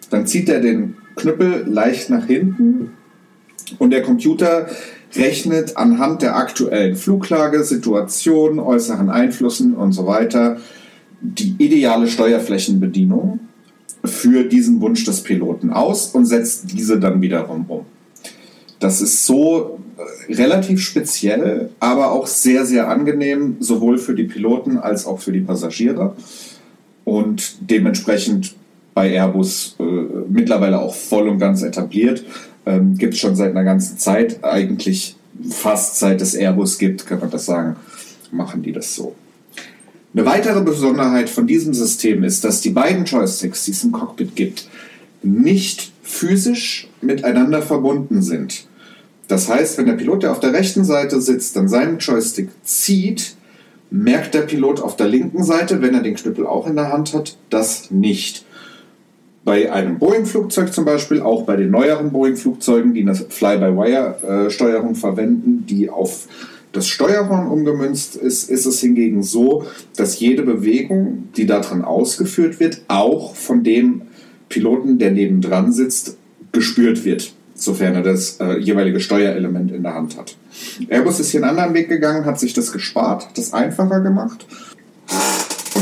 dann 0.10 0.26
zieht 0.26 0.50
er 0.50 0.60
den 0.60 0.96
Knüppel 1.15 1.65
leicht 1.67 2.10
nach 2.10 2.25
hinten 2.25 2.91
und 3.79 3.91
der 3.91 4.03
Computer 4.03 4.67
rechnet 5.15 5.77
anhand 5.77 6.22
der 6.22 6.36
aktuellen 6.36 6.95
Fluglage, 6.95 7.63
Situation, 7.63 8.60
äußeren 8.60 9.10
Einflüssen 9.10 9.75
und 9.75 9.93
so 9.93 10.05
weiter 10.05 10.57
die 11.22 11.55
ideale 11.57 12.07
Steuerflächenbedienung 12.07 13.39
für 14.03 14.43
diesen 14.43 14.81
Wunsch 14.81 15.03
des 15.05 15.22
Piloten 15.22 15.72
aus 15.72 16.07
und 16.07 16.25
setzt 16.25 16.72
diese 16.74 17.00
dann 17.00 17.22
wiederum 17.22 17.65
um. 17.67 17.86
Das 18.79 19.01
ist 19.01 19.25
so 19.25 19.79
äh, 19.98 20.34
relativ 20.34 20.81
speziell, 20.81 21.69
aber 21.79 22.12
auch 22.12 22.27
sehr, 22.27 22.65
sehr 22.65 22.89
angenehm, 22.89 23.57
sowohl 23.60 23.98
für 23.98 24.13
die 24.13 24.25
Piloten 24.25 24.77
als 24.77 25.05
auch 25.05 25.19
für 25.19 25.31
die 25.31 25.39
Passagiere. 25.39 26.15
Und 27.03 27.57
dementsprechend 27.62 28.55
bei 28.96 29.12
Airbus 29.12 29.75
äh, 29.80 29.84
mittlerweile 29.84 30.80
auch 30.80 30.96
voll 30.96 31.28
und 31.28 31.38
ganz 31.38 31.62
etabliert. 31.62 32.24
Ähm, 32.66 32.98
gibt 32.98 33.14
es 33.14 33.20
schon 33.20 33.36
seit 33.36 33.52
einer 33.52 33.64
ganzen 33.64 34.00
Zeit, 34.00 34.44
eigentlich 34.44 35.16
fast 35.50 36.00
seit 36.00 36.22
es 36.22 36.34
Airbus 36.34 36.80
gibt, 36.80 37.06
kann 37.06 37.20
man 37.20 37.30
das 37.30 37.46
sagen, 37.46 37.75
machen 38.32 38.64
die 38.64 38.72
das 38.72 38.96
so. 38.96 39.14
Eine 40.14 40.25
weitere 40.25 40.62
Besonderheit 40.62 41.30
von 41.30 41.46
diesem 41.46 41.74
System 41.74 42.24
ist, 42.24 42.46
dass 42.46 42.62
die 42.62 42.70
beiden 42.70 43.04
Joysticks, 43.04 43.66
die 43.66 43.72
es 43.72 43.84
im 43.84 43.92
Cockpit 43.92 44.36
gibt, 44.36 44.70
nicht 45.22 45.92
physisch 46.02 46.88
miteinander 47.02 47.62
verbunden 47.62 48.22
sind. 48.22 48.66
Das 49.28 49.50
heißt, 49.50 49.78
wenn 49.78 49.88
der 49.88 49.94
Pilot, 49.94 50.24
der 50.24 50.32
auf 50.32 50.40
der 50.40 50.54
rechten 50.54 50.86
Seite 50.86 51.20
sitzt, 51.20 51.58
dann 51.58 51.68
seinen 51.68 51.98
Joystick 51.98 52.50
zieht, 52.64 53.36
merkt 53.90 54.34
der 54.34 54.42
Pilot 54.42 54.80
auf 54.80 54.96
der 54.96 55.08
linken 55.08 55.44
Seite, 55.44 55.82
wenn 55.82 55.96
er 55.96 56.02
den 56.02 56.16
Knüppel 56.16 56.48
auch 56.48 56.68
in 56.68 56.75
der 56.75 56.94
Hand 56.94 57.14
hat, 57.14 57.38
das 57.50 57.92
nicht. 57.92 58.45
Bei 59.46 59.72
einem 59.72 60.00
Boeing-Flugzeug 60.00 60.74
zum 60.74 60.86
Beispiel, 60.86 61.22
auch 61.22 61.44
bei 61.44 61.56
den 61.56 61.70
neueren 61.70 62.12
Boeing-Flugzeugen, 62.12 62.96
die 62.96 63.02
eine 63.02 63.14
Fly-by-Wire-Steuerung 63.14 64.96
verwenden, 64.96 65.68
die 65.70 65.88
auf 65.88 66.28
das 66.72 66.88
Steuerhorn 66.88 67.48
umgemünzt 67.48 68.16
ist, 68.16 68.50
ist 68.50 68.66
es 68.66 68.82
hingegen 68.82 69.22
so, 69.22 69.66
dass 69.96 70.20
jede 70.20 70.42
Bewegung, 70.42 71.30
die 71.38 71.46
daran 71.46 71.84
ausgeführt 71.86 72.60
wird, 72.60 72.82
auch 72.88 73.36
von 73.36 73.64
dem 73.64 74.02
Piloten, 74.50 74.98
der 74.98 75.12
nebendran 75.12 75.72
sitzt, 75.72 76.18
gespürt 76.52 77.06
wird, 77.06 77.32
sofern 77.54 77.94
er 77.94 78.02
das 78.02 78.40
äh, 78.40 78.58
jeweilige 78.58 79.00
Steuerelement 79.00 79.72
in 79.72 79.84
der 79.84 79.94
Hand 79.94 80.18
hat. 80.18 80.36
Airbus 80.90 81.20
ist 81.20 81.30
hier 81.30 81.42
einen 81.42 81.52
anderen 81.52 81.75
Weg 81.75 81.88
gegangen, 81.88 82.25
hat 82.25 82.40
sich 82.40 82.54
das 82.54 82.72
gespart, 82.72 83.30
das 83.36 83.54
einfacher 83.54 84.02
gemacht 84.02 84.48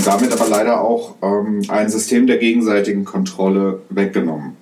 und 0.03 0.07
damit 0.07 0.33
aber 0.33 0.50
leider 0.50 0.81
auch 0.81 1.15
ähm, 1.22 1.62
ein 1.69 1.89
System 1.89 2.27
der 2.27 2.38
gegenseitigen 2.38 3.05
Kontrolle 3.05 3.81
weggenommen. 3.89 4.57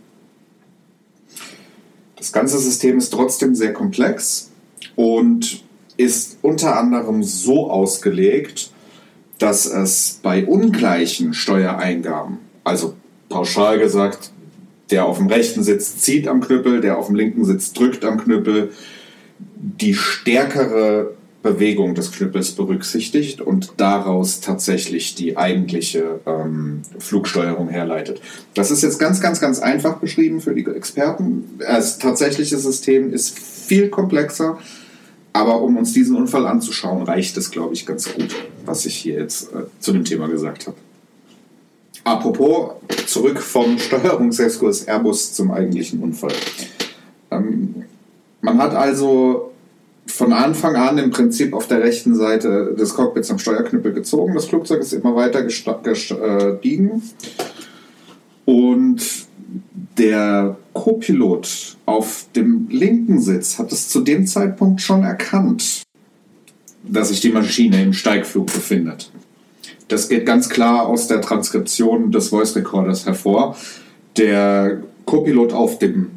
Das 2.15 2.31
ganze 2.31 2.59
System 2.59 2.99
ist 2.99 3.09
trotzdem 3.09 3.55
sehr 3.55 3.73
komplex 3.73 4.51
und 4.95 5.63
ist 5.97 6.37
unter 6.43 6.77
anderem 6.77 7.23
so 7.23 7.71
ausgelegt, 7.71 8.71
dass 9.39 9.65
es 9.65 10.19
bei 10.21 10.45
ungleichen 10.45 11.33
Steuereingaben, 11.33 12.37
also 12.63 12.93
pauschal 13.27 13.79
gesagt, 13.79 14.31
der 14.91 15.05
auf 15.05 15.17
dem 15.17 15.27
rechten 15.27 15.63
Sitz 15.63 15.97
zieht 15.97 16.27
am 16.27 16.41
Knüppel, 16.41 16.81
der 16.81 16.99
auf 16.99 17.07
dem 17.07 17.15
linken 17.15 17.45
Sitz 17.45 17.73
drückt 17.73 18.05
am 18.05 18.19
Knüppel, 18.23 18.73
die 19.39 19.95
stärkere 19.95 21.15
Bewegung 21.43 21.95
des 21.95 22.11
Knüppels 22.11 22.51
berücksichtigt 22.51 23.41
und 23.41 23.73
daraus 23.77 24.41
tatsächlich 24.41 25.15
die 25.15 25.37
eigentliche 25.37 26.19
ähm, 26.25 26.81
Flugsteuerung 26.99 27.69
herleitet. 27.69 28.21
Das 28.53 28.69
ist 28.69 28.83
jetzt 28.83 28.99
ganz, 28.99 29.21
ganz, 29.21 29.39
ganz 29.39 29.59
einfach 29.59 29.97
beschrieben 29.97 30.39
für 30.39 30.53
die 30.53 30.65
Experten. 30.65 31.57
Das 31.57 31.97
tatsächliche 31.97 32.57
System 32.57 33.11
ist 33.11 33.39
viel 33.39 33.89
komplexer 33.89 34.59
aber 35.33 35.61
um 35.61 35.77
uns 35.77 35.93
diesen 35.93 36.15
Unfall 36.15 36.45
anzuschauen, 36.45 37.03
reicht 37.03 37.37
es, 37.37 37.51
glaube 37.51 37.73
ich, 37.73 37.85
ganz 37.85 38.13
gut, 38.13 38.35
was 38.65 38.85
ich 38.85 38.95
hier 38.95 39.19
jetzt 39.19 39.53
äh, 39.53 39.63
zu 39.79 39.93
dem 39.93 40.03
Thema 40.03 40.27
gesagt 40.27 40.67
habe. 40.67 40.77
Apropos, 42.03 42.71
zurück 43.05 43.39
vom 43.39 43.77
Steuerungsexkurs 43.79 44.87
Airbus 44.87 45.33
zum 45.33 45.51
eigentlichen 45.51 46.01
Unfall. 46.01 46.33
Ähm, 47.29 47.85
man 48.41 48.57
hat 48.57 48.73
also 48.73 49.50
von 50.21 50.33
Anfang 50.33 50.75
an 50.75 50.99
im 50.99 51.09
Prinzip 51.09 51.51
auf 51.51 51.67
der 51.67 51.81
rechten 51.81 52.13
Seite 52.13 52.75
des 52.77 52.93
Cockpits 52.93 53.31
am 53.31 53.39
Steuerknüppel 53.39 53.91
gezogen. 53.91 54.35
Das 54.35 54.45
Flugzeug 54.45 54.81
ist 54.81 54.93
immer 54.93 55.15
weiter 55.15 55.41
gestiegen. 55.41 57.01
Und 58.45 59.01
der 59.97 60.57
Co-Pilot 60.73 61.75
auf 61.87 62.27
dem 62.35 62.67
linken 62.69 63.19
Sitz 63.19 63.57
hat 63.57 63.71
es 63.71 63.89
zu 63.89 64.01
dem 64.01 64.27
Zeitpunkt 64.27 64.81
schon 64.81 65.03
erkannt. 65.03 65.81
dass 66.83 67.09
sich 67.09 67.19
die 67.21 67.29
Maschine 67.29 67.81
im 67.81 67.93
Steigflug 67.93 68.47
befindet. 68.47 69.11
Das 69.87 70.09
geht 70.09 70.25
ganz 70.25 70.49
klar 70.49 70.87
aus 70.87 71.07
der 71.07 71.21
Transkription 71.21 72.11
des 72.11 72.29
Voice 72.29 72.55
Recorders 72.55 73.05
hervor. 73.05 73.55
Der 74.17 74.81
Copilot 75.05 75.53
auf 75.53 75.79
dem 75.79 76.11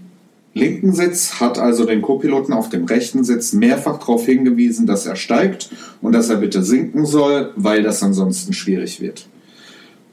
linken 0.54 0.92
Sitz 0.92 1.40
hat 1.40 1.58
also 1.58 1.84
den 1.84 2.00
Copiloten 2.00 2.54
auf 2.54 2.68
dem 2.68 2.84
rechten 2.84 3.24
Sitz 3.24 3.52
mehrfach 3.52 3.98
darauf 3.98 4.24
hingewiesen, 4.24 4.86
dass 4.86 5.04
er 5.04 5.16
steigt 5.16 5.70
und 6.00 6.12
dass 6.12 6.30
er 6.30 6.36
bitte 6.36 6.62
sinken 6.62 7.04
soll, 7.04 7.52
weil 7.56 7.82
das 7.82 8.02
ansonsten 8.02 8.52
schwierig 8.52 9.00
wird. 9.00 9.26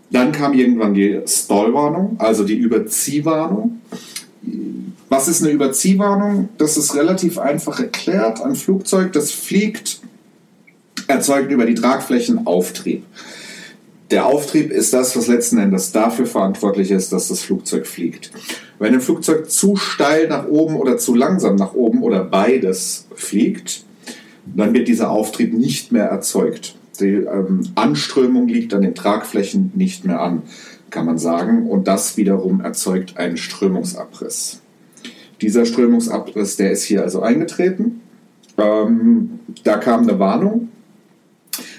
Dann 0.10 0.34
kam 0.34 0.54
irgendwann 0.54 0.94
die 0.94 1.22
Stallwarnung, 1.26 2.16
also 2.20 2.44
die 2.44 2.56
Überziehwarnung. 2.56 3.80
Was 5.08 5.28
ist 5.28 5.42
eine 5.42 5.52
Überziehwarnung? 5.52 6.50
Das 6.58 6.76
ist 6.76 6.96
relativ 6.96 7.38
einfach 7.38 7.80
erklärt. 7.80 8.42
Ein 8.42 8.56
Flugzeug, 8.56 9.14
das 9.14 9.32
fliegt, 9.32 10.02
erzeugt 11.08 11.52
über 11.52 11.66
die 11.66 11.76
Tragflächen 11.76 12.46
Auftrieb. 12.46 13.06
Der 14.12 14.26
Auftrieb 14.26 14.72
ist 14.72 14.94
das, 14.94 15.16
was 15.16 15.28
letzten 15.28 15.58
Endes 15.58 15.94
dafür 15.94 16.26
verantwortlich 16.26 16.92
ist, 16.92 17.14
dass 17.14 17.30
das 17.30 17.42
Flugzeug 17.44 17.88
fliegt. 17.88 18.32
Wenn 18.78 18.94
ein 18.94 19.00
Flugzeug 19.00 19.50
zu 19.50 19.78
steil 19.78 20.28
nach 20.28 20.48
oben 20.48 20.76
oder 20.76 20.98
zu 20.98 21.16
langsam 21.16 21.56
nach 21.56 21.74
oben 21.74 22.04
oder 22.04 22.26
beides 22.26 23.08
fliegt, 23.16 23.86
dann 24.46 24.74
wird 24.74 24.90
dieser 24.90 25.12
Auftrieb 25.12 25.54
nicht 25.54 25.94
mehr 25.94 26.06
erzeugt. 26.06 26.76
Die 27.00 27.06
ähm, 27.06 27.62
Anströmung 27.76 28.50
liegt 28.50 28.74
an 28.74 28.82
den 28.82 28.96
Tragflächen 28.96 29.72
nicht 29.76 30.04
mehr 30.04 30.20
an, 30.20 30.42
kann 30.90 31.06
man 31.06 31.18
sagen. 31.18 31.68
Und 31.68 31.88
das 31.88 32.18
wiederum 32.18 32.60
erzeugt 32.60 33.16
einen 33.16 33.38
Strömungsabriss. 33.38 34.60
Dieser 35.40 35.66
Strömungsabriss, 35.66 36.58
der 36.58 36.72
ist 36.72 36.84
hier 36.84 37.02
also 37.02 37.22
eingetreten. 37.22 38.02
Ähm, 38.58 39.40
da 39.64 39.78
kam 39.78 40.02
eine 40.02 40.20
Warnung. 40.20 40.68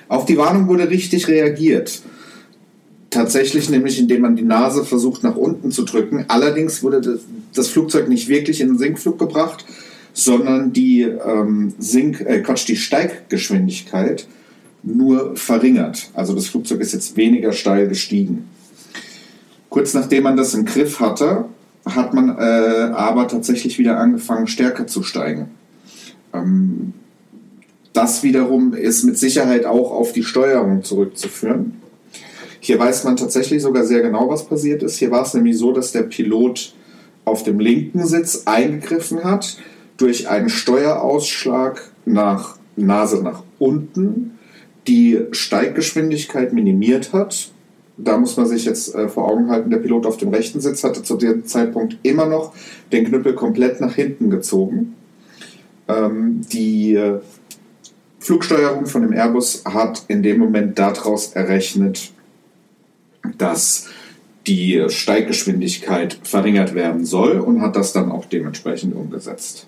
Auf 0.09 0.25
die 0.25 0.39
Warnung 0.39 0.67
wurde 0.69 0.89
richtig 0.89 1.29
reagiert. 1.29 2.03
Tatsächlich 3.13 3.69
nämlich, 3.69 3.99
indem 3.99 4.23
man 4.23 4.37
die 4.37 4.43
Nase 4.43 4.87
versucht 4.87 5.23
nach 5.23 5.37
unten 5.37 5.71
zu 5.71 5.85
drücken. 5.85 6.25
Allerdings 6.29 6.83
wurde 6.83 7.21
das 7.55 7.69
Flugzeug 7.69 8.09
nicht 8.09 8.27
wirklich 8.29 8.63
in 8.63 8.69
den 8.69 8.79
Sinkflug 8.79 9.19
gebracht, 9.19 9.67
sondern 10.15 10.73
die, 10.73 11.03
ähm, 11.03 11.75
Sink, 11.79 12.23
äh, 12.23 12.41
Quatsch, 12.41 12.67
die 12.67 12.77
Steiggeschwindigkeit 12.77 14.27
nur 14.83 15.37
verringert. 15.37 16.09
Also 16.15 16.35
das 16.35 16.47
Flugzeug 16.47 16.81
ist 16.81 16.95
jetzt 16.95 17.15
weniger 17.19 17.53
steil 17.53 17.87
gestiegen. 17.87 18.49
Kurz 19.69 19.93
nachdem 19.93 20.23
man 20.23 20.39
das 20.39 20.55
im 20.55 20.65
Griff 20.65 20.99
hatte, 20.99 21.45
hat 21.85 22.15
man 22.15 22.31
äh, 22.31 22.93
aber 22.95 23.29
tatsächlich 23.29 23.79
wieder 23.79 23.99
angefangen, 23.99 24.47
stärker 24.47 24.87
zu 24.87 25.03
steigen. 25.03 25.51
Ähm, 26.33 26.95
das 27.93 28.23
wiederum 28.23 28.73
ist 28.73 29.05
mit 29.05 29.19
Sicherheit 29.19 29.67
auch 29.67 29.91
auf 29.91 30.15
die 30.15 30.25
Steuerung 30.25 30.83
zurückzuführen. 30.83 31.82
Hier 32.65 32.79
weiß 32.79 33.03
man 33.03 33.17
tatsächlich 33.17 33.61
sogar 33.61 33.83
sehr 33.83 34.03
genau, 34.03 34.29
was 34.29 34.45
passiert 34.45 34.85
ist. 34.85 34.97
Hier 34.97 35.11
war 35.11 35.23
es 35.23 35.35
nämlich 35.35 35.59
so, 35.59 35.73
dass 35.73 35.91
der 35.91 36.05
Pilot 36.05 36.75
auf 37.25 37.43
dem 37.43 37.59
linken 37.59 38.07
Sitz 38.07 38.45
eingegriffen 38.45 39.25
hat, 39.25 39.59
durch 39.97 40.29
einen 40.29 40.49
Steuerausschlag 40.49 41.91
nach 42.05 42.59
Nase 42.77 43.21
nach 43.21 43.43
unten 43.59 44.39
die 44.87 45.27
Steiggeschwindigkeit 45.33 46.53
minimiert 46.53 47.13
hat. 47.13 47.51
Da 47.97 48.17
muss 48.17 48.37
man 48.37 48.47
sich 48.47 48.65
jetzt 48.65 48.95
äh, 48.95 49.09
vor 49.09 49.29
Augen 49.29 49.51
halten, 49.51 49.71
der 49.71 49.79
Pilot 49.79 50.07
auf 50.07 50.17
dem 50.17 50.29
rechten 50.29 50.61
Sitz 50.61 50.85
hatte 50.85 51.03
zu 51.03 51.17
dem 51.17 51.45
Zeitpunkt 51.45 51.99
immer 52.05 52.27
noch 52.27 52.55
den 52.93 53.05
Knüppel 53.05 53.35
komplett 53.35 53.81
nach 53.81 53.97
hinten 53.97 54.31
gezogen. 54.31 54.95
Ähm, 55.89 56.43
die 56.53 56.95
äh, 56.95 57.19
Flugsteuerung 58.21 58.87
von 58.87 59.03
dem 59.03 59.13
Airbus 59.13 59.65
hat 59.65 60.05
in 60.07 60.23
dem 60.23 60.39
Moment 60.39 60.79
daraus 60.79 61.33
errechnet, 61.33 62.12
dass 63.39 63.89
die 64.47 64.85
Steiggeschwindigkeit 64.89 66.19
verringert 66.23 66.75
werden 66.75 67.05
soll 67.05 67.39
und 67.39 67.63
hat 67.63 67.77
das 67.77 67.93
dann 67.93 68.11
auch 68.11 68.27
dementsprechend 68.27 68.95
umgesetzt. 68.95 69.67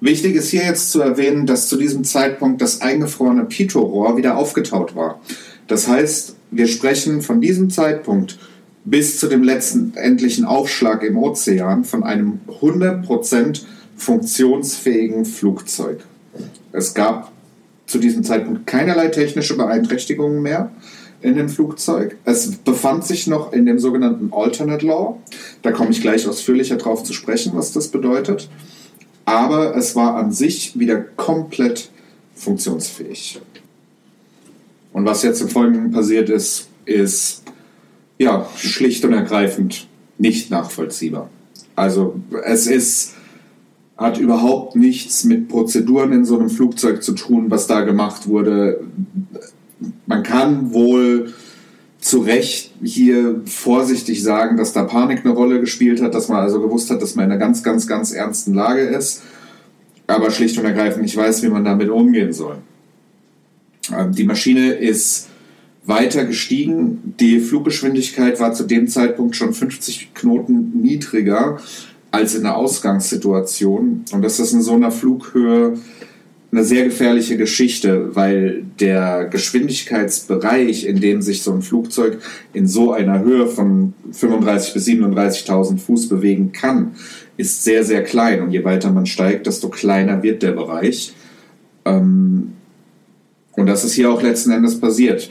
Wichtig 0.00 0.34
ist 0.34 0.50
hier 0.50 0.64
jetzt 0.64 0.90
zu 0.90 1.00
erwähnen, 1.00 1.46
dass 1.46 1.68
zu 1.68 1.76
diesem 1.76 2.04
Zeitpunkt 2.04 2.60
das 2.60 2.80
eingefrorene 2.80 3.44
Pitot-Rohr 3.44 4.16
wieder 4.16 4.36
aufgetaut 4.36 4.96
war. 4.96 5.20
Das 5.68 5.86
heißt, 5.86 6.36
wir 6.50 6.66
sprechen 6.66 7.22
von 7.22 7.40
diesem 7.40 7.70
Zeitpunkt 7.70 8.38
bis 8.84 9.18
zu 9.20 9.28
dem 9.28 9.44
letzten 9.44 9.94
endlichen 9.94 10.44
Aufschlag 10.44 11.04
im 11.04 11.16
Ozean 11.16 11.84
von 11.84 12.02
einem 12.02 12.40
100% 12.48 13.62
funktionsfähigen 13.96 15.24
Flugzeug. 15.24 16.00
Es 16.72 16.94
gab 16.94 17.30
zu 17.86 17.98
diesem 17.98 18.24
Zeitpunkt 18.24 18.66
keinerlei 18.66 19.08
technische 19.08 19.56
Beeinträchtigungen 19.56 20.42
mehr 20.42 20.72
in 21.22 21.36
dem 21.36 21.48
Flugzeug. 21.48 22.16
Es 22.24 22.56
befand 22.56 23.04
sich 23.04 23.26
noch 23.26 23.52
in 23.52 23.66
dem 23.66 23.78
sogenannten 23.78 24.32
Alternate 24.32 24.86
Law. 24.86 25.18
Da 25.62 25.72
komme 25.72 25.90
ich 25.90 26.00
gleich 26.00 26.26
ausführlicher 26.26 26.76
drauf 26.76 27.04
zu 27.04 27.12
sprechen, 27.12 27.52
was 27.54 27.72
das 27.72 27.88
bedeutet. 27.88 28.48
Aber 29.24 29.76
es 29.76 29.94
war 29.94 30.16
an 30.16 30.32
sich 30.32 30.78
wieder 30.78 31.00
komplett 31.00 31.90
funktionsfähig. 32.34 33.40
Und 34.92 35.04
was 35.06 35.22
jetzt 35.22 35.40
im 35.40 35.48
Folgenden 35.48 35.92
passiert 35.92 36.28
ist, 36.28 36.68
ist 36.84 37.44
ja 38.18 38.46
schlicht 38.56 39.04
und 39.04 39.12
ergreifend 39.12 39.86
nicht 40.18 40.50
nachvollziehbar. 40.50 41.30
Also 41.76 42.16
es 42.44 42.66
ist 42.66 43.14
hat 43.96 44.18
überhaupt 44.18 44.74
nichts 44.74 45.24
mit 45.24 45.48
Prozeduren 45.48 46.12
in 46.12 46.24
so 46.24 46.38
einem 46.38 46.50
Flugzeug 46.50 47.02
zu 47.02 47.12
tun, 47.12 47.50
was 47.50 47.66
da 47.66 47.82
gemacht 47.82 48.26
wurde 48.26 48.80
man 50.06 50.22
kann 50.22 50.72
wohl 50.72 51.32
zu 52.00 52.20
Recht 52.20 52.72
hier 52.82 53.42
vorsichtig 53.46 54.22
sagen, 54.22 54.56
dass 54.56 54.72
da 54.72 54.84
Panik 54.84 55.24
eine 55.24 55.34
Rolle 55.34 55.60
gespielt 55.60 56.02
hat, 56.02 56.14
dass 56.14 56.28
man 56.28 56.40
also 56.40 56.60
gewusst 56.60 56.90
hat, 56.90 57.00
dass 57.00 57.14
man 57.14 57.26
in 57.26 57.30
einer 57.30 57.38
ganz, 57.38 57.62
ganz, 57.62 57.86
ganz 57.86 58.12
ernsten 58.12 58.54
Lage 58.54 58.82
ist, 58.82 59.22
aber 60.08 60.30
schlicht 60.30 60.58
und 60.58 60.64
ergreifend 60.64 61.02
nicht 61.02 61.16
weiß, 61.16 61.42
wie 61.44 61.48
man 61.48 61.64
damit 61.64 61.90
umgehen 61.90 62.32
soll. 62.32 62.56
Ähm, 63.96 64.12
die 64.12 64.24
Maschine 64.24 64.72
ist 64.72 65.28
weiter 65.84 66.24
gestiegen. 66.24 67.14
Die 67.18 67.40
Fluggeschwindigkeit 67.40 68.40
war 68.40 68.52
zu 68.52 68.64
dem 68.64 68.88
Zeitpunkt 68.88 69.36
schon 69.36 69.52
50 69.52 70.14
Knoten 70.14 70.80
niedriger 70.82 71.58
als 72.10 72.34
in 72.34 72.42
der 72.42 72.56
Ausgangssituation. 72.56 74.04
Und 74.12 74.22
das 74.22 74.38
ist 74.38 74.52
in 74.52 74.62
so 74.62 74.74
einer 74.74 74.90
Flughöhe 74.90 75.78
eine 76.52 76.64
sehr 76.64 76.84
gefährliche 76.84 77.38
Geschichte, 77.38 78.14
weil 78.14 78.64
der 78.78 79.24
Geschwindigkeitsbereich, 79.24 80.84
in 80.84 81.00
dem 81.00 81.22
sich 81.22 81.42
so 81.42 81.50
ein 81.52 81.62
Flugzeug 81.62 82.18
in 82.52 82.66
so 82.66 82.92
einer 82.92 83.20
Höhe 83.20 83.46
von 83.46 83.94
35.000 84.12 84.74
bis 84.74 84.86
37.000 84.86 85.78
Fuß 85.78 86.08
bewegen 86.10 86.52
kann, 86.52 86.94
ist 87.38 87.64
sehr, 87.64 87.84
sehr 87.84 88.04
klein. 88.04 88.42
Und 88.42 88.50
je 88.50 88.64
weiter 88.64 88.92
man 88.92 89.06
steigt, 89.06 89.46
desto 89.46 89.70
kleiner 89.70 90.22
wird 90.22 90.42
der 90.42 90.52
Bereich. 90.52 91.14
Ähm, 91.86 92.52
und 93.52 93.66
das 93.66 93.84
ist 93.84 93.94
hier 93.94 94.10
auch 94.10 94.22
letzten 94.22 94.50
Endes 94.50 94.78
passiert. 94.78 95.30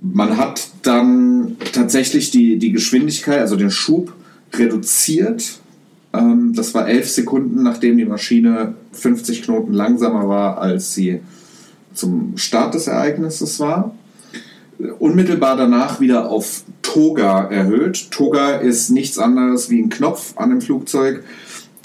Man 0.00 0.38
hat 0.38 0.66
dann 0.80 1.58
tatsächlich 1.72 2.30
die, 2.30 2.58
die 2.58 2.72
Geschwindigkeit, 2.72 3.40
also 3.40 3.56
den 3.56 3.70
Schub 3.70 4.14
reduziert 4.54 5.60
ähm, 6.12 6.52
das 6.54 6.74
war 6.74 6.88
elf 6.88 7.08
Sekunden, 7.08 7.62
nachdem 7.62 7.96
die 7.96 8.04
Maschine 8.04 8.74
50 8.92 9.42
Knoten 9.42 9.72
langsamer 9.72 10.28
war, 10.28 10.58
als 10.58 10.94
sie 10.94 11.20
zum 11.94 12.36
Start 12.36 12.74
des 12.74 12.86
Ereignisses 12.86 13.60
war. 13.60 13.94
Unmittelbar 14.98 15.56
danach 15.56 16.00
wieder 16.00 16.30
auf 16.30 16.64
Toga 16.82 17.44
erhöht. 17.44 18.10
Toga 18.10 18.56
ist 18.56 18.90
nichts 18.90 19.18
anderes 19.18 19.70
wie 19.70 19.80
ein 19.80 19.90
Knopf 19.90 20.34
an 20.36 20.50
dem 20.50 20.60
Flugzeug, 20.60 21.22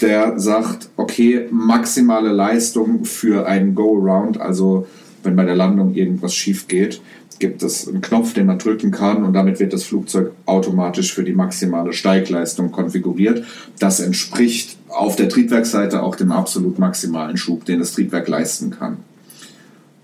der 0.00 0.38
sagt, 0.38 0.90
okay, 0.96 1.48
maximale 1.50 2.30
Leistung 2.30 3.04
für 3.04 3.46
einen 3.46 3.74
Go-Around, 3.74 4.40
also 4.40 4.86
wenn 5.22 5.36
bei 5.36 5.44
der 5.44 5.56
Landung 5.56 5.94
irgendwas 5.94 6.34
schief 6.34 6.68
geht 6.68 7.00
gibt 7.38 7.62
es 7.62 7.88
einen 7.88 8.00
Knopf, 8.00 8.34
den 8.34 8.46
man 8.46 8.58
drücken 8.58 8.90
kann 8.90 9.24
und 9.24 9.32
damit 9.32 9.60
wird 9.60 9.72
das 9.72 9.84
Flugzeug 9.84 10.32
automatisch 10.46 11.12
für 11.12 11.24
die 11.24 11.32
maximale 11.32 11.92
Steigleistung 11.92 12.72
konfiguriert. 12.72 13.44
Das 13.78 14.00
entspricht 14.00 14.76
auf 14.88 15.16
der 15.16 15.28
Triebwerksseite 15.28 16.02
auch 16.02 16.16
dem 16.16 16.32
absolut 16.32 16.78
maximalen 16.78 17.36
Schub, 17.36 17.64
den 17.64 17.78
das 17.78 17.92
Triebwerk 17.92 18.28
leisten 18.28 18.70
kann. 18.70 18.98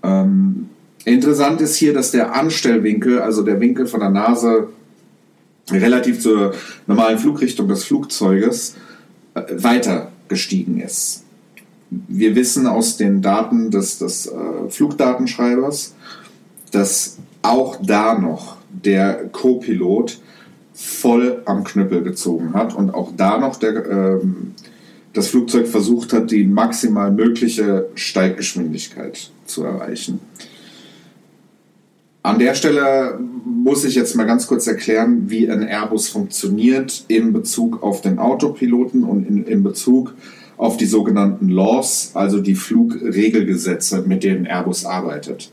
Ähm, 0.03 0.69
interessant 1.03 1.61
ist 1.61 1.75
hier, 1.75 1.93
dass 1.93 2.11
der 2.11 2.35
Anstellwinkel, 2.35 3.19
also 3.21 3.41
der 3.41 3.59
Winkel 3.59 3.87
von 3.87 3.99
der 3.99 4.09
Nase 4.09 4.69
relativ 5.71 6.19
zur 6.19 6.53
normalen 6.87 7.17
Flugrichtung 7.17 7.67
des 7.67 7.83
Flugzeuges, 7.83 8.75
äh, 9.33 9.41
weiter 9.51 10.11
gestiegen 10.27 10.79
ist. 10.79 11.24
Wir 12.07 12.35
wissen 12.35 12.67
aus 12.67 12.97
den 12.97 13.21
Daten 13.21 13.71
des, 13.71 13.99
des 13.99 14.27
äh, 14.27 14.69
Flugdatenschreibers, 14.69 15.93
dass 16.71 17.17
auch 17.41 17.77
da 17.81 18.17
noch 18.17 18.57
der 18.69 19.29
Co-Pilot 19.31 20.19
voll 20.73 21.41
am 21.45 21.63
Knüppel 21.63 22.03
gezogen 22.03 22.53
hat 22.53 22.75
und 22.75 22.93
auch 22.93 23.11
da 23.15 23.37
noch 23.37 23.55
der, 23.55 23.89
ähm, 23.89 24.53
das 25.13 25.29
Flugzeug 25.29 25.67
versucht 25.67 26.11
hat, 26.11 26.31
die 26.31 26.43
maximal 26.43 27.11
mögliche 27.11 27.87
Steiggeschwindigkeit 27.95 29.31
zu 29.45 29.63
erreichen. 29.63 30.19
An 32.23 32.39
der 32.39 32.55
Stelle 32.55 33.19
muss 33.45 33.85
ich 33.85 33.95
jetzt 33.95 34.15
mal 34.15 34.25
ganz 34.25 34.47
kurz 34.47 34.65
erklären, 34.65 35.29
wie 35.29 35.49
ein 35.49 35.61
Airbus 35.61 36.09
funktioniert 36.09 37.05
in 37.07 37.31
Bezug 37.31 37.83
auf 37.83 38.01
den 38.01 38.17
Autopiloten 38.17 39.03
und 39.03 39.27
in, 39.27 39.45
in 39.45 39.63
Bezug 39.63 40.09
auf 40.09 40.44
die 40.77 40.85
sogenannten 40.85 41.49
Laws, 41.49 42.11
also 42.13 42.39
die 42.39 42.55
Flugregelgesetze, 42.55 44.03
mit 44.07 44.23
denen 44.23 44.45
Airbus 44.45 44.85
arbeitet. 44.85 45.51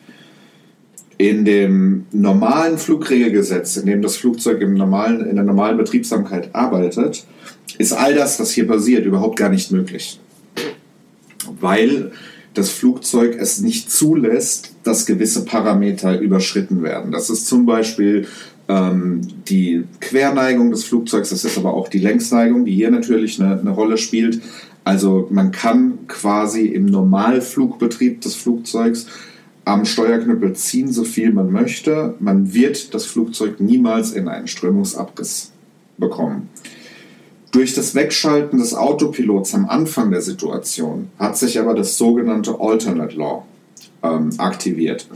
In 1.19 1.45
dem 1.45 2.07
normalen 2.13 2.79
Flugregelgesetz, 2.79 3.77
in 3.77 3.87
dem 3.87 4.03
das 4.03 4.17
Flugzeug 4.17 4.61
im 4.61 4.75
normalen, 4.75 5.27
in 5.29 5.37
der 5.37 5.45
normalen 5.45 5.77
Betriebsamkeit 5.77 6.55
arbeitet, 6.55 7.25
ist 7.79 7.93
all 7.93 8.15
das, 8.15 8.41
was 8.41 8.53
hier 8.53 8.67
passiert, 8.67 9.07
überhaupt 9.07 9.39
gar 9.39 9.49
nicht 9.49 9.71
möglich. 9.73 10.19
Weil 11.61 12.13
das 12.55 12.71
Flugzeug 12.71 13.37
es 13.39 13.61
nicht 13.61 13.91
zulässt, 13.91 14.73
dass 14.83 15.07
gewisse 15.07 15.45
Parameter 15.45 16.21
überschritten 16.21 16.83
werden. 16.83 17.13
Das 17.13 17.31
ist 17.31 17.47
zum 17.47 17.67
Beispiel 17.67 18.27
ähm, 18.69 19.23
die 19.49 19.85
Querneigung 20.01 20.71
des 20.71 20.85
Flugzeugs, 20.85 21.31
das 21.31 21.45
ist 21.45 21.57
aber 21.59 21.75
auch 21.75 21.89
die 21.89 21.99
Längsneigung, 21.99 22.65
die 22.65 22.73
hier 22.73 22.91
natürlich 22.91 23.41
eine, 23.41 23.59
eine 23.59 23.71
Rolle 23.71 23.97
spielt. 23.97 24.41
Also 24.85 25.29
man 25.31 25.53
kann 25.53 26.07
quasi 26.09 26.67
im 26.67 26.87
Normalflugbetrieb 26.87 28.21
des 28.21 28.35
Flugzeugs 28.35 29.07
am 29.65 29.85
Steuerknüppel 29.85 30.55
ziehen, 30.55 30.93
so 30.93 31.05
viel 31.05 31.33
man 31.33 31.53
möchte. 31.53 32.15
Man 32.19 32.53
wird 32.53 32.95
das 32.95 33.07
Flugzeug 33.07 33.61
niemals 33.61 34.13
in 34.13 34.29
einen 34.29 34.49
Strömungsabriss 34.49 35.53
bekommen. 35.99 36.49
Durch 37.53 37.75
das 37.75 37.95
Wegschalten 37.95 38.59
des 38.59 38.75
Autopilots 38.75 39.55
am 39.55 39.69
Anfang 39.69 40.11
der 40.11 40.23
Situation 40.23 41.11
hat 41.19 41.37
sich 41.37 41.61
aber 41.61 41.75
das 41.75 41.99
sogenannte 41.99 42.59
Alternate 42.59 43.15
Law 43.15 43.45
ähm, 44.03 44.31
aktiviert. 44.39 45.07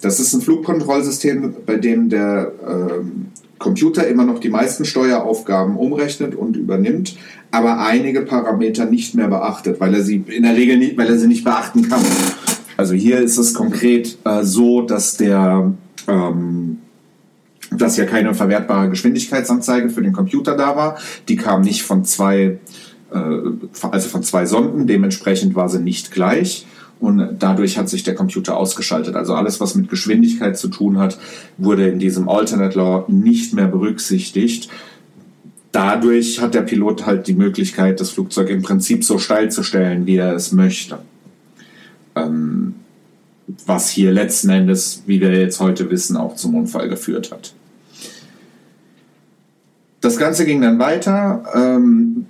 Das 0.00 0.20
ist 0.20 0.32
ein 0.32 0.40
Flugkontrollsystem, 0.40 1.54
bei 1.66 1.76
dem 1.76 2.08
der 2.08 2.52
ähm, 2.66 3.26
Computer 3.62 4.06
immer 4.06 4.24
noch 4.24 4.40
die 4.40 4.50
meisten 4.50 4.84
Steueraufgaben 4.84 5.76
umrechnet 5.76 6.34
und 6.34 6.56
übernimmt, 6.56 7.16
aber 7.50 7.78
einige 7.78 8.22
Parameter 8.22 8.84
nicht 8.84 9.14
mehr 9.14 9.28
beachtet, 9.28 9.80
weil 9.80 9.94
er 9.94 10.02
sie 10.02 10.24
in 10.26 10.42
der 10.42 10.56
Regel 10.56 10.76
nicht, 10.76 10.98
weil 10.98 11.08
er 11.08 11.18
sie 11.18 11.28
nicht 11.28 11.44
beachten 11.44 11.88
kann. 11.88 12.02
Also 12.76 12.94
hier 12.94 13.20
ist 13.20 13.38
es 13.38 13.54
konkret 13.54 14.18
äh, 14.24 14.42
so, 14.42 14.82
dass 14.82 15.16
der 15.16 15.72
ähm, 16.08 16.78
dass 17.70 17.96
ja 17.96 18.04
keine 18.04 18.34
verwertbare 18.34 18.90
Geschwindigkeitsanzeige 18.90 19.88
für 19.90 20.02
den 20.02 20.12
Computer 20.12 20.56
da 20.56 20.76
war. 20.76 20.98
Die 21.28 21.36
kam 21.36 21.62
nicht 21.62 21.82
von 21.84 22.04
zwei, 22.04 22.58
äh, 23.12 23.18
also 23.90 24.08
von 24.08 24.22
zwei 24.22 24.44
Sonden, 24.44 24.86
dementsprechend 24.86 25.54
war 25.54 25.68
sie 25.68 25.80
nicht 25.80 26.10
gleich. 26.10 26.66
Und 27.02 27.38
dadurch 27.40 27.78
hat 27.78 27.88
sich 27.88 28.04
der 28.04 28.14
Computer 28.14 28.56
ausgeschaltet. 28.56 29.16
Also 29.16 29.34
alles, 29.34 29.58
was 29.58 29.74
mit 29.74 29.90
Geschwindigkeit 29.90 30.56
zu 30.56 30.68
tun 30.68 30.98
hat, 30.98 31.18
wurde 31.58 31.88
in 31.88 31.98
diesem 31.98 32.28
Alternate 32.28 32.78
Law 32.78 33.04
nicht 33.08 33.54
mehr 33.54 33.66
berücksichtigt. 33.66 34.68
Dadurch 35.72 36.40
hat 36.40 36.54
der 36.54 36.62
Pilot 36.62 37.04
halt 37.04 37.26
die 37.26 37.34
Möglichkeit, 37.34 37.98
das 37.98 38.10
Flugzeug 38.10 38.50
im 38.50 38.62
Prinzip 38.62 39.02
so 39.02 39.18
steil 39.18 39.50
zu 39.50 39.64
stellen, 39.64 40.06
wie 40.06 40.14
er 40.14 40.32
es 40.36 40.52
möchte. 40.52 41.00
Ähm, 42.14 42.76
was 43.66 43.90
hier 43.90 44.12
letzten 44.12 44.50
Endes, 44.50 45.02
wie 45.06 45.20
wir 45.20 45.32
jetzt 45.32 45.58
heute 45.58 45.90
wissen, 45.90 46.16
auch 46.16 46.36
zum 46.36 46.54
Unfall 46.54 46.88
geführt 46.88 47.32
hat. 47.32 47.52
Das 50.00 50.18
Ganze 50.18 50.44
ging 50.44 50.62
dann 50.62 50.78
weiter. 50.78 51.42
Ähm, 51.52 52.26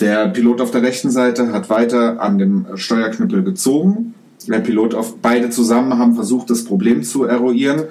der 0.00 0.28
Pilot 0.28 0.60
auf 0.60 0.70
der 0.70 0.82
rechten 0.82 1.10
Seite 1.10 1.52
hat 1.52 1.70
weiter 1.70 2.20
an 2.20 2.38
dem 2.38 2.66
Steuerknüppel 2.74 3.42
gezogen. 3.42 4.14
Der 4.48 4.60
Pilot 4.60 4.94
auf 4.94 5.16
beide 5.16 5.50
zusammen 5.50 5.98
haben 5.98 6.14
versucht, 6.14 6.50
das 6.50 6.64
Problem 6.64 7.02
zu 7.02 7.24
eruieren. 7.24 7.84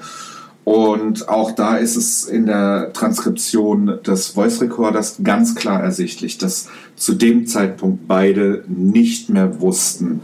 Und 0.63 1.27
auch 1.27 1.51
da 1.51 1.75
ist 1.75 1.97
es 1.97 2.23
in 2.23 2.45
der 2.45 2.93
Transkription 2.93 3.99
des 4.05 4.27
Voice 4.27 4.61
Recorders 4.61 5.17
ganz 5.23 5.55
klar 5.55 5.81
ersichtlich, 5.83 6.37
dass 6.37 6.69
zu 6.95 7.15
dem 7.15 7.47
Zeitpunkt 7.47 8.07
beide 8.07 8.63
nicht 8.67 9.29
mehr 9.29 9.59
wussten, 9.59 10.21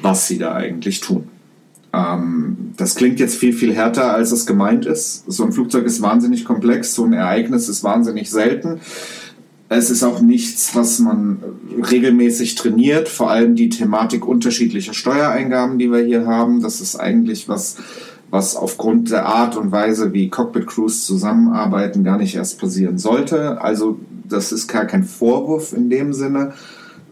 was 0.00 0.26
sie 0.26 0.38
da 0.38 0.54
eigentlich 0.54 1.00
tun. 1.00 1.28
Ähm, 1.92 2.72
das 2.76 2.94
klingt 2.94 3.20
jetzt 3.20 3.36
viel, 3.36 3.52
viel 3.52 3.74
härter, 3.74 4.12
als 4.12 4.32
es 4.32 4.46
gemeint 4.46 4.86
ist. 4.86 5.24
So 5.30 5.44
ein 5.44 5.52
Flugzeug 5.52 5.84
ist 5.84 6.00
wahnsinnig 6.00 6.44
komplex, 6.44 6.94
so 6.94 7.04
ein 7.04 7.12
Ereignis 7.12 7.68
ist 7.68 7.84
wahnsinnig 7.84 8.30
selten. 8.30 8.80
Es 9.68 9.90
ist 9.90 10.04
auch 10.04 10.20
nichts, 10.20 10.76
was 10.76 11.00
man 11.00 11.38
regelmäßig 11.90 12.54
trainiert, 12.54 13.08
vor 13.08 13.30
allem 13.30 13.56
die 13.56 13.68
Thematik 13.68 14.26
unterschiedlicher 14.26 14.94
Steuereingaben, 14.94 15.78
die 15.78 15.90
wir 15.90 16.04
hier 16.04 16.26
haben. 16.26 16.62
Das 16.62 16.80
ist 16.80 16.94
eigentlich 16.94 17.48
was, 17.48 17.76
was 18.30 18.54
aufgrund 18.54 19.10
der 19.10 19.26
Art 19.26 19.56
und 19.56 19.72
Weise, 19.72 20.12
wie 20.12 20.30
Cockpit 20.30 20.68
Crews 20.68 21.04
zusammenarbeiten, 21.04 22.04
gar 22.04 22.16
nicht 22.16 22.36
erst 22.36 22.60
passieren 22.60 22.98
sollte. 22.98 23.60
Also 23.60 23.98
das 24.28 24.52
ist 24.52 24.68
gar 24.68 24.84
kein 24.84 25.02
Vorwurf 25.02 25.72
in 25.72 25.90
dem 25.90 26.12
Sinne, 26.12 26.52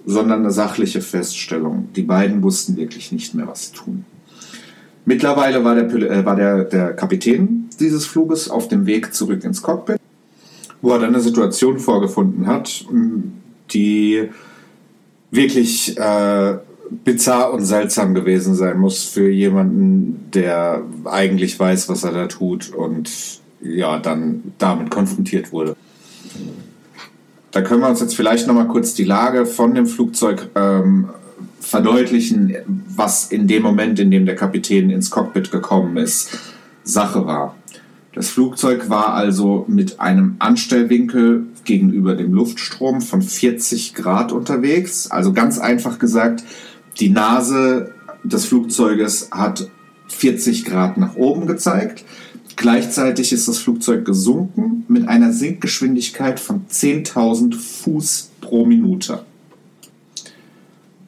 sondern 0.07 0.40
eine 0.40 0.53
sachliche 0.53 1.01
Feststellung. 1.01 1.88
Die 1.97 2.03
beiden 2.03 2.43
wussten 2.43 2.77
wirklich 2.77 3.11
nicht 3.11 3.35
mehr, 3.35 3.49
was 3.49 3.73
tun. 3.73 4.05
Mittlerweile 5.07 5.64
war, 5.64 5.75
der, 5.75 6.11
äh, 6.11 6.25
war 6.25 6.37
der, 6.37 6.64
der 6.64 6.95
Kapitän 6.95 7.69
dieses 7.81 8.07
Fluges 8.07 8.49
auf 8.49 8.69
dem 8.69 8.87
Weg 8.87 9.12
zurück 9.12 9.45
ins 9.45 9.61
Cockpit, 9.61 9.99
wo 10.85 10.90
er 10.90 10.99
dann 10.99 11.14
eine 11.14 11.20
Situation 11.20 11.79
vorgefunden 11.79 12.47
hat, 12.47 12.85
die 13.70 14.29
wirklich 15.31 15.97
äh, 15.97 16.59
bizarr 17.05 17.55
und 17.55 17.64
seltsam 17.64 18.12
gewesen 18.14 18.55
sein 18.55 18.79
muss 18.79 19.05
für 19.05 19.31
jemanden, 19.31 20.29
der 20.35 20.83
eigentlich 21.07 21.59
weiß, 21.59 21.88
was 21.88 22.05
er 22.05 22.12
da 22.12 22.27
tut 22.27 22.75
und 22.75 23.11
ja, 23.62 23.99
dann 23.99 24.53
damit 24.59 24.90
konfrontiert 24.90 25.53
wurde. 25.53 25.75
Da 27.51 27.62
können 27.62 27.81
wir 27.81 27.88
uns 27.88 28.01
jetzt 28.01 28.14
vielleicht 28.14 28.47
noch 28.47 28.55
mal 28.55 28.68
kurz 28.68 28.92
die 28.92 29.05
Lage 29.05 29.47
von 29.47 29.75
dem 29.75 29.87
Flugzeug 29.87 30.51
ähm, 30.55 31.09
verdeutlichen, 31.61 32.57
was 32.94 33.33
in 33.33 33.47
dem 33.47 33.62
Moment, 33.62 33.99
in 34.01 34.11
dem 34.11 34.27
der 34.27 34.37
Kapitän 34.37 34.90
ins 34.90 35.11
Cockpit 35.11 35.51
gekommen 35.51 35.97
ist, 35.97 36.38
Sache 36.83 37.25
war. 37.25 37.57
Das 38.14 38.31
Flugzeug 38.31 38.88
war 38.88 39.14
also 39.14 39.64
mit 39.66 39.98
einem 39.98 40.37
Anstellwinkel 40.38 41.46
gegenüber 41.64 42.14
dem 42.14 42.33
Luftstrom 42.33 43.00
von 43.00 43.22
40 43.22 43.94
Grad 43.94 44.31
unterwegs. 44.31 45.11
Also 45.11 45.33
ganz 45.33 45.59
einfach 45.59 45.98
gesagt, 45.98 46.44
die 47.00 47.11
Nase 47.11 47.92
des 48.22 48.46
Flugzeuges 48.46 49.31
hat 49.33 49.68
40 50.09 50.64
Grad 50.64 50.96
nach 50.96 51.16
oben 51.16 51.48
gezeigt. 51.48 52.05
Gleichzeitig 52.55 53.33
ist 53.33 53.48
das 53.48 53.59
Flugzeug 53.59 54.05
gesunken 54.05 54.85
mit 54.87 55.09
einer 55.09 55.33
Sinkgeschwindigkeit 55.33 56.38
von 56.38 56.66
10.000 56.70 57.57
Fuß 57.57 58.31
pro 58.40 58.64
Minute. 58.64 59.24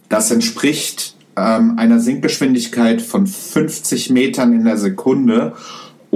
Das 0.08 0.32
entspricht 0.32 1.14
ähm, 1.36 1.78
einer 1.78 2.00
Sinkgeschwindigkeit 2.00 3.00
von 3.00 3.28
50 3.28 4.10
Metern 4.10 4.52
in 4.52 4.64
der 4.64 4.76
Sekunde 4.76 5.54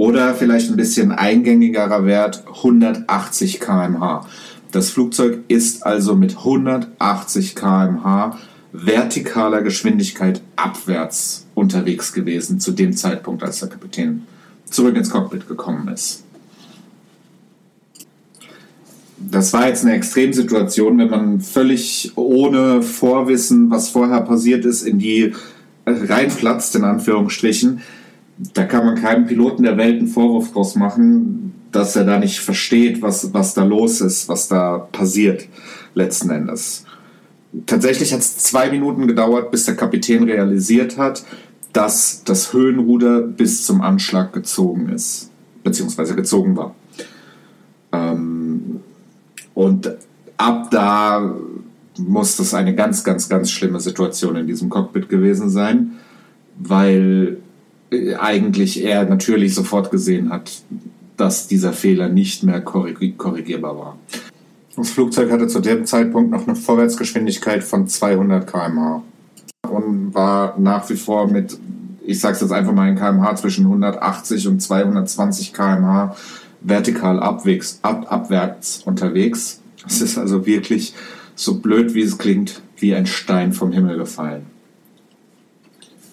oder 0.01 0.33
vielleicht 0.33 0.71
ein 0.71 0.77
bisschen 0.77 1.11
eingängigerer 1.11 2.07
Wert 2.07 2.43
180 2.47 3.59
km/h. 3.59 4.25
Das 4.71 4.89
Flugzeug 4.89 5.43
ist 5.47 5.85
also 5.85 6.15
mit 6.15 6.37
180 6.37 7.53
km/h 7.53 8.39
vertikaler 8.73 9.61
Geschwindigkeit 9.61 10.41
abwärts 10.55 11.45
unterwegs 11.53 12.13
gewesen 12.13 12.59
zu 12.59 12.71
dem 12.71 12.93
Zeitpunkt, 12.93 13.43
als 13.43 13.59
der 13.59 13.69
Kapitän 13.69 14.23
zurück 14.65 14.95
ins 14.95 15.11
Cockpit 15.11 15.47
gekommen 15.47 15.87
ist 15.89 16.23
das 19.29 19.53
war 19.53 19.67
jetzt 19.67 19.85
eine 19.85 19.93
Extremsituation, 19.93 20.97
wenn 20.97 21.11
man 21.11 21.41
völlig 21.41 22.11
ohne 22.15 22.81
Vorwissen, 22.81 23.69
was 23.69 23.89
vorher 23.89 24.21
passiert 24.21 24.65
ist, 24.65 24.81
in 24.81 24.97
die 24.97 25.33
reinplatzt, 25.85 26.75
in 26.75 26.83
Anführungsstrichen. 26.83 27.81
Da 28.53 28.63
kann 28.63 28.85
man 28.85 28.95
keinem 28.95 29.27
Piloten 29.27 29.63
der 29.63 29.77
Welt 29.77 29.99
einen 29.99 30.07
Vorwurf 30.07 30.51
draus 30.51 30.75
machen, 30.75 31.53
dass 31.71 31.95
er 31.95 32.05
da 32.05 32.19
nicht 32.19 32.39
versteht, 32.39 33.01
was, 33.01 33.33
was 33.33 33.53
da 33.53 33.63
los 33.63 34.01
ist, 34.01 34.27
was 34.27 34.47
da 34.47 34.79
passiert, 34.91 35.47
letzten 35.93 36.29
Endes. 36.29 36.85
Tatsächlich 37.65 38.13
hat 38.13 38.19
es 38.21 38.37
zwei 38.37 38.69
Minuten 38.69 39.07
gedauert, 39.07 39.51
bis 39.51 39.65
der 39.65 39.75
Kapitän 39.75 40.23
realisiert 40.23 40.97
hat, 40.97 41.23
dass 41.73 42.23
das 42.23 42.53
Höhenruder 42.53 43.21
bis 43.21 43.65
zum 43.65 43.81
Anschlag 43.81 44.33
gezogen 44.33 44.89
ist, 44.89 45.29
beziehungsweise 45.63 46.15
gezogen 46.15 46.55
war. 46.55 46.75
Ähm, 47.91 48.81
und 49.53 49.91
ab 50.37 50.69
da 50.71 51.35
muss 51.97 52.37
das 52.37 52.53
eine 52.53 52.73
ganz, 52.73 53.03
ganz, 53.03 53.29
ganz 53.29 53.51
schlimme 53.51 53.79
Situation 53.79 54.35
in 54.35 54.47
diesem 54.47 54.69
Cockpit 54.69 55.09
gewesen 55.09 55.49
sein, 55.49 55.91
weil 56.57 57.37
eigentlich 58.19 58.83
er 58.83 59.05
natürlich 59.05 59.53
sofort 59.53 59.91
gesehen 59.91 60.31
hat, 60.31 60.51
dass 61.17 61.47
dieser 61.47 61.73
Fehler 61.73 62.09
nicht 62.09 62.43
mehr 62.43 62.61
korrigierbar 62.61 63.77
war. 63.77 63.97
Das 64.75 64.89
Flugzeug 64.91 65.29
hatte 65.31 65.47
zu 65.47 65.59
dem 65.59 65.85
Zeitpunkt 65.85 66.31
noch 66.31 66.47
eine 66.47 66.55
Vorwärtsgeschwindigkeit 66.55 67.63
von 67.63 67.87
200 67.87 68.47
km/h 68.49 69.03
und 69.69 70.13
war 70.13 70.57
nach 70.57 70.89
wie 70.89 70.95
vor 70.95 71.27
mit, 71.27 71.57
ich 72.05 72.19
sage 72.19 72.35
es 72.35 72.41
jetzt 72.41 72.53
einfach 72.53 72.73
mal 72.73 72.87
in 72.89 72.95
km/h, 72.95 73.35
zwischen 73.35 73.65
180 73.65 74.47
und 74.47 74.61
220 74.61 75.53
km/h 75.53 76.15
vertikal 76.61 77.19
abwegs, 77.19 77.79
ab, 77.81 78.05
abwärts 78.09 78.81
unterwegs. 78.85 79.61
Es 79.85 80.01
ist 80.01 80.17
also 80.17 80.45
wirklich 80.45 80.93
so 81.35 81.59
blöd, 81.59 81.93
wie 81.93 82.03
es 82.03 82.17
klingt, 82.17 82.61
wie 82.77 82.95
ein 82.95 83.05
Stein 83.05 83.51
vom 83.51 83.71
Himmel 83.71 83.97
gefallen. 83.97 84.45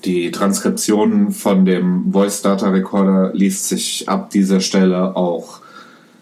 Die 0.09 0.31
Transkription 0.31 1.33
von 1.33 1.67
dem 1.67 2.11
Voice 2.11 2.41
Data 2.41 2.71
Recorder 2.71 3.31
liest 3.35 3.69
sich 3.69 4.09
ab 4.09 4.31
dieser 4.31 4.61
Stelle 4.61 5.15
auch 5.15 5.61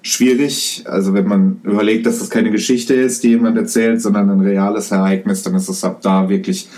schwierig. 0.02 0.82
Also 0.86 1.14
wenn 1.14 1.28
man 1.28 1.60
überlegt, 1.62 2.04
dass 2.04 2.18
das 2.18 2.28
keine 2.28 2.50
Geschichte 2.50 2.94
ist, 2.94 3.22
die 3.22 3.28
jemand 3.28 3.56
erzählt, 3.56 4.02
sondern 4.02 4.28
ein 4.28 4.40
reales 4.40 4.90
Ereignis, 4.90 5.44
dann 5.44 5.54
ist 5.54 5.68
es 5.68 5.84
ab 5.84 6.02
da 6.02 6.28
wirklich 6.28 6.68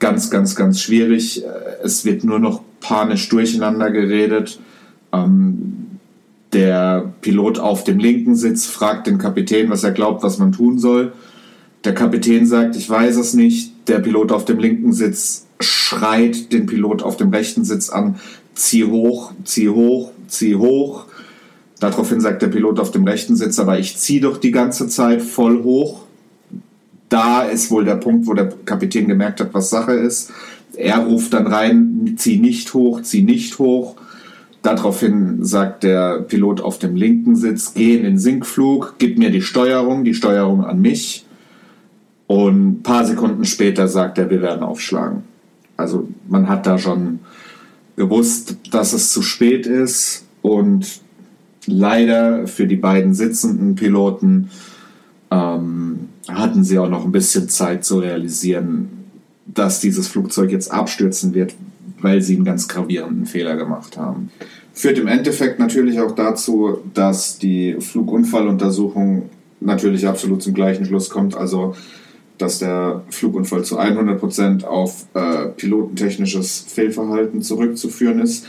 ganz, 0.00 0.30
ganz, 0.30 0.56
ganz 0.56 0.80
schwierig. 0.80 1.44
Es 1.84 2.04
wird 2.04 2.24
nur 2.24 2.40
noch 2.40 2.60
panisch 2.80 3.28
durcheinander 3.28 3.92
geredet. 3.92 4.58
Ähm, 5.12 6.00
der 6.52 7.12
Pilot 7.20 7.60
auf 7.60 7.84
dem 7.84 8.00
linken 8.00 8.34
Sitz 8.34 8.66
fragt 8.66 9.06
den 9.06 9.18
Kapitän, 9.18 9.70
was 9.70 9.84
er 9.84 9.92
glaubt, 9.92 10.24
was 10.24 10.38
man 10.38 10.50
tun 10.50 10.80
soll. 10.80 11.12
Der 11.84 11.94
Kapitän 11.94 12.46
sagt, 12.46 12.74
ich 12.74 12.90
weiß 12.90 13.14
es 13.14 13.32
nicht. 13.32 13.71
Der 13.88 13.98
Pilot 13.98 14.32
auf 14.32 14.44
dem 14.44 14.58
linken 14.58 14.92
Sitz 14.92 15.46
schreit 15.60 16.52
den 16.52 16.66
Pilot 16.66 17.02
auf 17.02 17.16
dem 17.16 17.30
rechten 17.30 17.64
Sitz 17.64 17.90
an, 17.90 18.16
zieh 18.54 18.84
hoch, 18.84 19.32
zieh 19.44 19.68
hoch, 19.68 20.12
zieh 20.28 20.54
hoch. 20.54 21.06
Daraufhin 21.80 22.20
sagt 22.20 22.42
der 22.42 22.48
Pilot 22.48 22.78
auf 22.78 22.92
dem 22.92 23.04
rechten 23.04 23.34
Sitz, 23.34 23.58
aber 23.58 23.78
ich 23.78 23.96
ziehe 23.96 24.20
doch 24.20 24.36
die 24.36 24.52
ganze 24.52 24.88
Zeit 24.88 25.20
voll 25.20 25.62
hoch. 25.64 26.02
Da 27.08 27.42
ist 27.42 27.70
wohl 27.70 27.84
der 27.84 27.96
Punkt, 27.96 28.26
wo 28.26 28.34
der 28.34 28.52
Kapitän 28.64 29.08
gemerkt 29.08 29.40
hat, 29.40 29.52
was 29.52 29.68
Sache 29.68 29.92
ist. 29.92 30.30
Er 30.74 30.98
ruft 30.98 31.34
dann 31.34 31.46
rein, 31.46 32.14
zieh 32.16 32.38
nicht 32.38 32.72
hoch, 32.72 33.02
zieh 33.02 33.22
nicht 33.22 33.58
hoch. 33.58 33.96
Daraufhin 34.62 35.44
sagt 35.44 35.82
der 35.82 36.20
Pilot 36.20 36.60
auf 36.60 36.78
dem 36.78 36.94
linken 36.94 37.34
Sitz, 37.34 37.74
geh 37.74 37.96
in 37.96 38.04
den 38.04 38.18
Sinkflug, 38.18 38.94
gib 38.98 39.18
mir 39.18 39.30
die 39.30 39.42
Steuerung, 39.42 40.04
die 40.04 40.14
Steuerung 40.14 40.64
an 40.64 40.80
mich. 40.80 41.26
Und 42.32 42.66
ein 42.66 42.82
paar 42.82 43.04
Sekunden 43.04 43.44
später 43.44 43.88
sagt 43.88 44.16
er, 44.16 44.30
wir 44.30 44.40
werden 44.40 44.62
aufschlagen. 44.62 45.24
Also 45.76 46.08
man 46.26 46.48
hat 46.48 46.64
da 46.66 46.78
schon 46.78 47.18
gewusst, 47.94 48.56
dass 48.70 48.94
es 48.94 49.12
zu 49.12 49.20
spät 49.20 49.66
ist 49.66 50.24
und 50.40 51.02
leider 51.66 52.46
für 52.46 52.66
die 52.66 52.76
beiden 52.76 53.12
sitzenden 53.12 53.74
Piloten 53.74 54.48
ähm, 55.30 56.08
hatten 56.26 56.64
sie 56.64 56.78
auch 56.78 56.88
noch 56.88 57.04
ein 57.04 57.12
bisschen 57.12 57.50
Zeit 57.50 57.84
zu 57.84 57.98
realisieren, 57.98 58.88
dass 59.44 59.80
dieses 59.80 60.08
Flugzeug 60.08 60.52
jetzt 60.52 60.72
abstürzen 60.72 61.34
wird, 61.34 61.54
weil 62.00 62.22
sie 62.22 62.36
einen 62.36 62.46
ganz 62.46 62.66
gravierenden 62.66 63.26
Fehler 63.26 63.56
gemacht 63.56 63.98
haben. 63.98 64.30
Führt 64.72 64.96
im 64.96 65.06
Endeffekt 65.06 65.58
natürlich 65.58 66.00
auch 66.00 66.12
dazu, 66.12 66.78
dass 66.94 67.38
die 67.38 67.76
Flugunfalluntersuchung 67.78 69.28
natürlich 69.60 70.08
absolut 70.08 70.42
zum 70.42 70.54
gleichen 70.54 70.86
Schluss 70.86 71.10
kommt, 71.10 71.36
also 71.36 71.74
dass 72.38 72.58
der 72.58 73.02
Flugunfall 73.10 73.64
zu 73.64 73.78
100% 73.78 74.64
auf 74.64 75.06
äh, 75.14 75.48
pilotentechnisches 75.48 76.66
Fehlverhalten 76.68 77.42
zurückzuführen 77.42 78.20
ist 78.20 78.46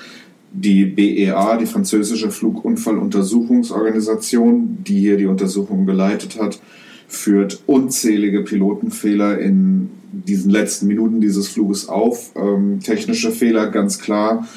die 0.53 0.85
BEA, 0.85 1.57
die 1.57 1.65
französische 1.65 2.29
Flugunfalluntersuchungsorganisation, 2.29 4.77
die 4.83 4.99
hier 4.99 5.17
die 5.17 5.25
Untersuchung 5.25 5.87
geleitet 5.87 6.39
hat, 6.39 6.59
führt 7.07 7.63
unzählige 7.65 8.43
Pilotenfehler 8.43 9.39
in 9.39 9.89
diesen 10.11 10.51
letzten 10.51 10.85
Minuten 10.87 11.21
dieses 11.21 11.47
Fluges 11.47 11.89
auf. 11.89 12.33
Ähm, 12.35 12.81
technische 12.81 13.31
Fehler 13.31 13.71
ganz 13.71 13.97
klar. 13.97 14.47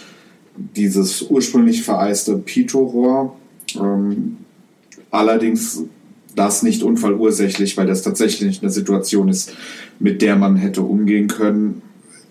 Dieses 0.77 1.23
ursprünglich 1.23 1.83
vereiste 1.83 2.37
Pitot-Rohr. 2.37 3.35
Ähm, 3.81 4.37
allerdings 5.11 5.85
das 6.37 6.63
nicht 6.63 6.83
unfallursächlich, 6.83 7.77
weil 7.77 7.87
das 7.87 8.03
tatsächlich 8.03 8.63
eine 8.63 8.71
Situation 8.71 9.29
ist, 9.29 9.55
mit 9.99 10.23
der 10.23 10.37
man 10.37 10.57
hätte 10.57 10.83
umgehen 10.83 11.27
können. 11.27 11.83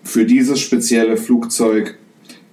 Für 0.04 0.24
dieses 0.24 0.60
spezielle 0.60 1.16
Flugzeug 1.16 1.98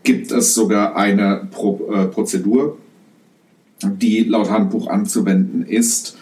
gibt 0.04 0.32
es 0.32 0.54
sogar 0.54 0.98
eine 0.98 1.48
Pro, 1.52 1.90
äh, 1.94 2.06
Prozedur, 2.08 2.78
die 3.84 4.24
laut 4.24 4.50
Handbuch 4.50 4.88
anzuwenden 4.88 5.66
ist, 5.66 6.18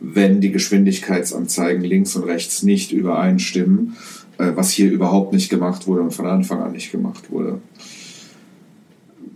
wenn 0.00 0.40
die 0.40 0.52
Geschwindigkeitsanzeigen 0.52 1.82
links 1.82 2.14
und 2.16 2.24
rechts 2.24 2.62
nicht 2.62 2.92
übereinstimmen, 2.92 3.96
äh, 4.38 4.52
was 4.54 4.70
hier 4.70 4.90
überhaupt 4.90 5.32
nicht 5.32 5.48
gemacht 5.48 5.86
wurde 5.86 6.02
und 6.02 6.14
von 6.14 6.26
Anfang 6.26 6.62
an 6.62 6.72
nicht 6.72 6.92
gemacht 6.92 7.30
wurde. 7.30 7.60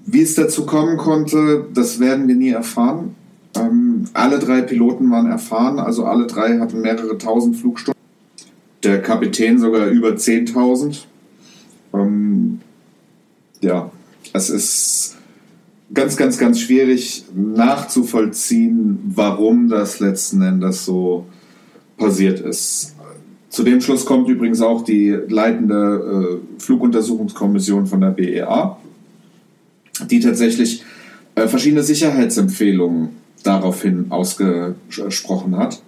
Wie 0.06 0.22
es 0.22 0.34
dazu 0.34 0.66
kommen 0.66 0.96
konnte, 0.96 1.66
das 1.74 2.00
werden 2.00 2.28
wir 2.28 2.34
nie 2.34 2.50
erfahren. 2.50 3.14
Ähm, 3.56 3.89
alle 4.12 4.38
drei 4.38 4.62
Piloten 4.62 5.10
waren 5.10 5.30
erfahren, 5.30 5.78
also 5.78 6.04
alle 6.04 6.26
drei 6.26 6.58
hatten 6.58 6.80
mehrere 6.80 7.18
tausend 7.18 7.56
Flugstunden. 7.56 8.00
Der 8.82 9.02
Kapitän 9.02 9.58
sogar 9.58 9.88
über 9.88 10.10
10.000. 10.10 11.04
Ähm, 11.92 12.60
ja, 13.60 13.90
es 14.32 14.50
ist 14.50 15.16
ganz, 15.92 16.16
ganz, 16.16 16.38
ganz 16.38 16.60
schwierig 16.60 17.24
nachzuvollziehen, 17.34 18.98
warum 19.14 19.68
das 19.68 20.00
letzten 20.00 20.42
Endes 20.42 20.84
so 20.84 21.26
passiert 21.96 22.40
ist. 22.40 22.94
Zu 23.48 23.64
dem 23.64 23.80
Schluss 23.80 24.06
kommt 24.06 24.28
übrigens 24.28 24.60
auch 24.60 24.84
die 24.84 25.10
leitende 25.10 26.40
äh, 26.40 26.60
Fluguntersuchungskommission 26.60 27.86
von 27.86 28.00
der 28.00 28.10
BEA, 28.10 28.78
die 30.08 30.20
tatsächlich 30.20 30.84
äh, 31.34 31.48
verschiedene 31.48 31.82
Sicherheitsempfehlungen 31.82 33.19
daraufhin 33.42 34.06
ausgesprochen 34.10 35.56
hat. 35.56 35.82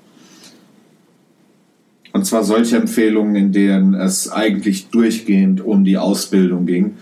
Und 2.12 2.26
zwar 2.26 2.44
solche 2.44 2.76
Empfehlungen, 2.76 3.36
in 3.36 3.52
denen 3.52 3.94
es 3.94 4.30
eigentlich 4.30 4.88
durchgehend 4.88 5.60
um 5.60 5.84
die 5.84 5.96
Ausbildung 5.96 6.66
ging 6.66 6.96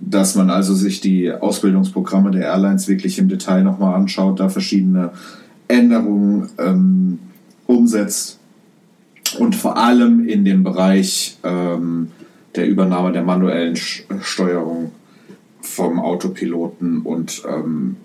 dass 0.00 0.34
man 0.34 0.50
also 0.50 0.74
sich 0.74 1.00
die 1.00 1.30
Ausbildungsprogramme 1.30 2.30
der 2.30 2.42
Airlines 2.42 2.88
wirklich 2.88 3.18
im 3.18 3.28
Detail 3.28 3.62
nochmal 3.62 3.94
anschaut, 3.94 4.40
da 4.40 4.48
verschiedene 4.48 5.10
Änderungen 5.66 6.48
ähm, 6.58 7.18
umsetzt 7.66 8.38
und 9.38 9.54
vor 9.54 9.76
allem 9.76 10.26
in 10.26 10.44
dem 10.44 10.64
Bereich 10.64 11.38
ähm, 11.44 12.10
der 12.54 12.66
Übernahme 12.66 13.12
der 13.12 13.22
manuellen 13.22 13.76
Steuerung 13.76 14.92
vom 15.60 16.00
Autopiloten 16.00 17.02
und 17.02 17.42
ähm, 17.46 17.96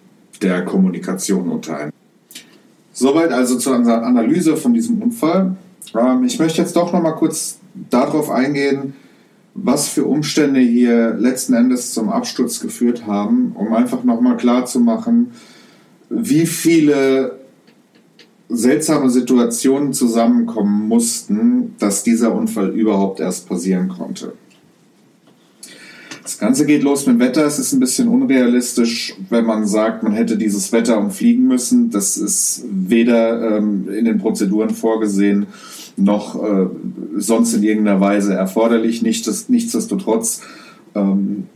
der 0.41 0.65
Kommunikation 0.65 1.49
unter 1.49 1.77
einem. 1.77 1.91
Soweit 2.91 3.31
also 3.31 3.57
zu 3.57 3.71
unserer 3.71 4.03
Analyse 4.03 4.55
von 4.55 4.73
diesem 4.73 5.01
Unfall. 5.01 5.55
Ähm, 5.97 6.23
ich 6.23 6.39
möchte 6.39 6.61
jetzt 6.61 6.75
doch 6.75 6.93
noch 6.93 7.01
mal 7.01 7.13
kurz 7.13 7.59
darauf 7.89 8.29
eingehen, 8.29 8.93
was 9.55 9.87
für 9.87 10.05
Umstände 10.05 10.59
hier 10.59 11.13
letzten 11.13 11.53
Endes 11.53 11.93
zum 11.93 12.09
Absturz 12.09 12.59
geführt 12.59 13.05
haben, 13.05 13.53
um 13.55 13.73
einfach 13.73 14.03
nochmal 14.03 14.37
klarzumachen, 14.37 15.31
wie 16.09 16.45
viele 16.45 17.39
seltsame 18.49 19.09
Situationen 19.09 19.93
zusammenkommen 19.93 20.87
mussten, 20.87 21.75
dass 21.79 22.03
dieser 22.03 22.35
Unfall 22.35 22.69
überhaupt 22.69 23.19
erst 23.19 23.47
passieren 23.47 23.89
konnte. 23.89 24.33
Das 26.23 26.37
Ganze 26.37 26.65
geht 26.65 26.83
los 26.83 27.05
mit 27.05 27.19
Wetter. 27.19 27.45
Es 27.45 27.59
ist 27.59 27.73
ein 27.73 27.81
bisschen 27.81 28.07
unrealistisch, 28.07 29.13
wenn 29.29 29.45
man 29.45 29.67
sagt, 29.67 30.03
man 30.03 30.13
hätte 30.13 30.37
dieses 30.37 30.71
Wetter 30.71 30.97
umfliegen 30.97 31.47
müssen. 31.47 31.91
Das 31.91 32.15
ist 32.15 32.63
weder 32.69 33.57
ähm, 33.57 33.89
in 33.89 34.05
den 34.05 34.19
Prozeduren 34.19 34.69
vorgesehen, 34.69 35.47
noch 35.97 36.41
äh, 36.41 36.67
sonst 37.17 37.53
in 37.53 37.63
irgendeiner 37.63 37.99
Weise 37.99 38.33
erforderlich. 38.33 39.01
Nichts, 39.01 39.49
nichtsdestotrotz 39.49 40.41
ähm, 40.95 41.47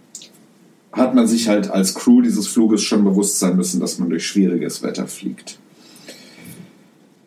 hat 0.92 1.16
man 1.16 1.28
sich 1.28 1.48
halt 1.48 1.72
als 1.72 1.96
Crew 1.96 2.22
dieses 2.22 2.48
Fluges 2.48 2.84
schon 2.84 3.06
bewusst 3.06 3.40
sein 3.40 3.56
müssen, 3.56 3.80
dass 3.80 4.00
man 4.00 4.10
durch 4.10 4.28
schwieriges 4.28 4.84
Wetter 4.84 5.08
fliegt. 5.08 5.60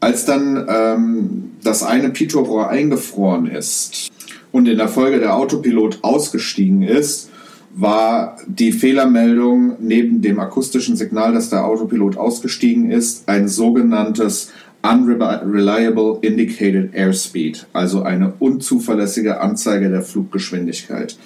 Als 0.00 0.26
dann 0.26 0.66
ähm, 0.68 1.50
das 1.62 1.82
eine 1.82 2.10
Pitot-Rohr 2.10 2.68
eingefroren 2.68 3.46
ist 3.46 4.10
und 4.52 4.68
in 4.68 4.78
der 4.78 4.88
Folge 4.88 5.20
der 5.20 5.36
Autopilot 5.36 5.98
ausgestiegen 6.02 6.82
ist, 6.82 7.30
war 7.74 8.36
die 8.46 8.72
Fehlermeldung 8.72 9.76
neben 9.78 10.22
dem 10.22 10.40
akustischen 10.40 10.96
Signal, 10.96 11.32
dass 11.32 11.50
der 11.50 11.64
Autopilot 11.64 12.16
ausgestiegen 12.16 12.90
ist, 12.90 13.28
ein 13.28 13.48
sogenanntes 13.48 14.50
Unreliable 14.82 16.18
Indicated 16.22 16.94
Airspeed, 16.94 17.66
also 17.72 18.02
eine 18.02 18.32
unzuverlässige 18.38 19.40
Anzeige 19.40 19.90
der 19.90 20.02
Fluggeschwindigkeit. 20.02 21.16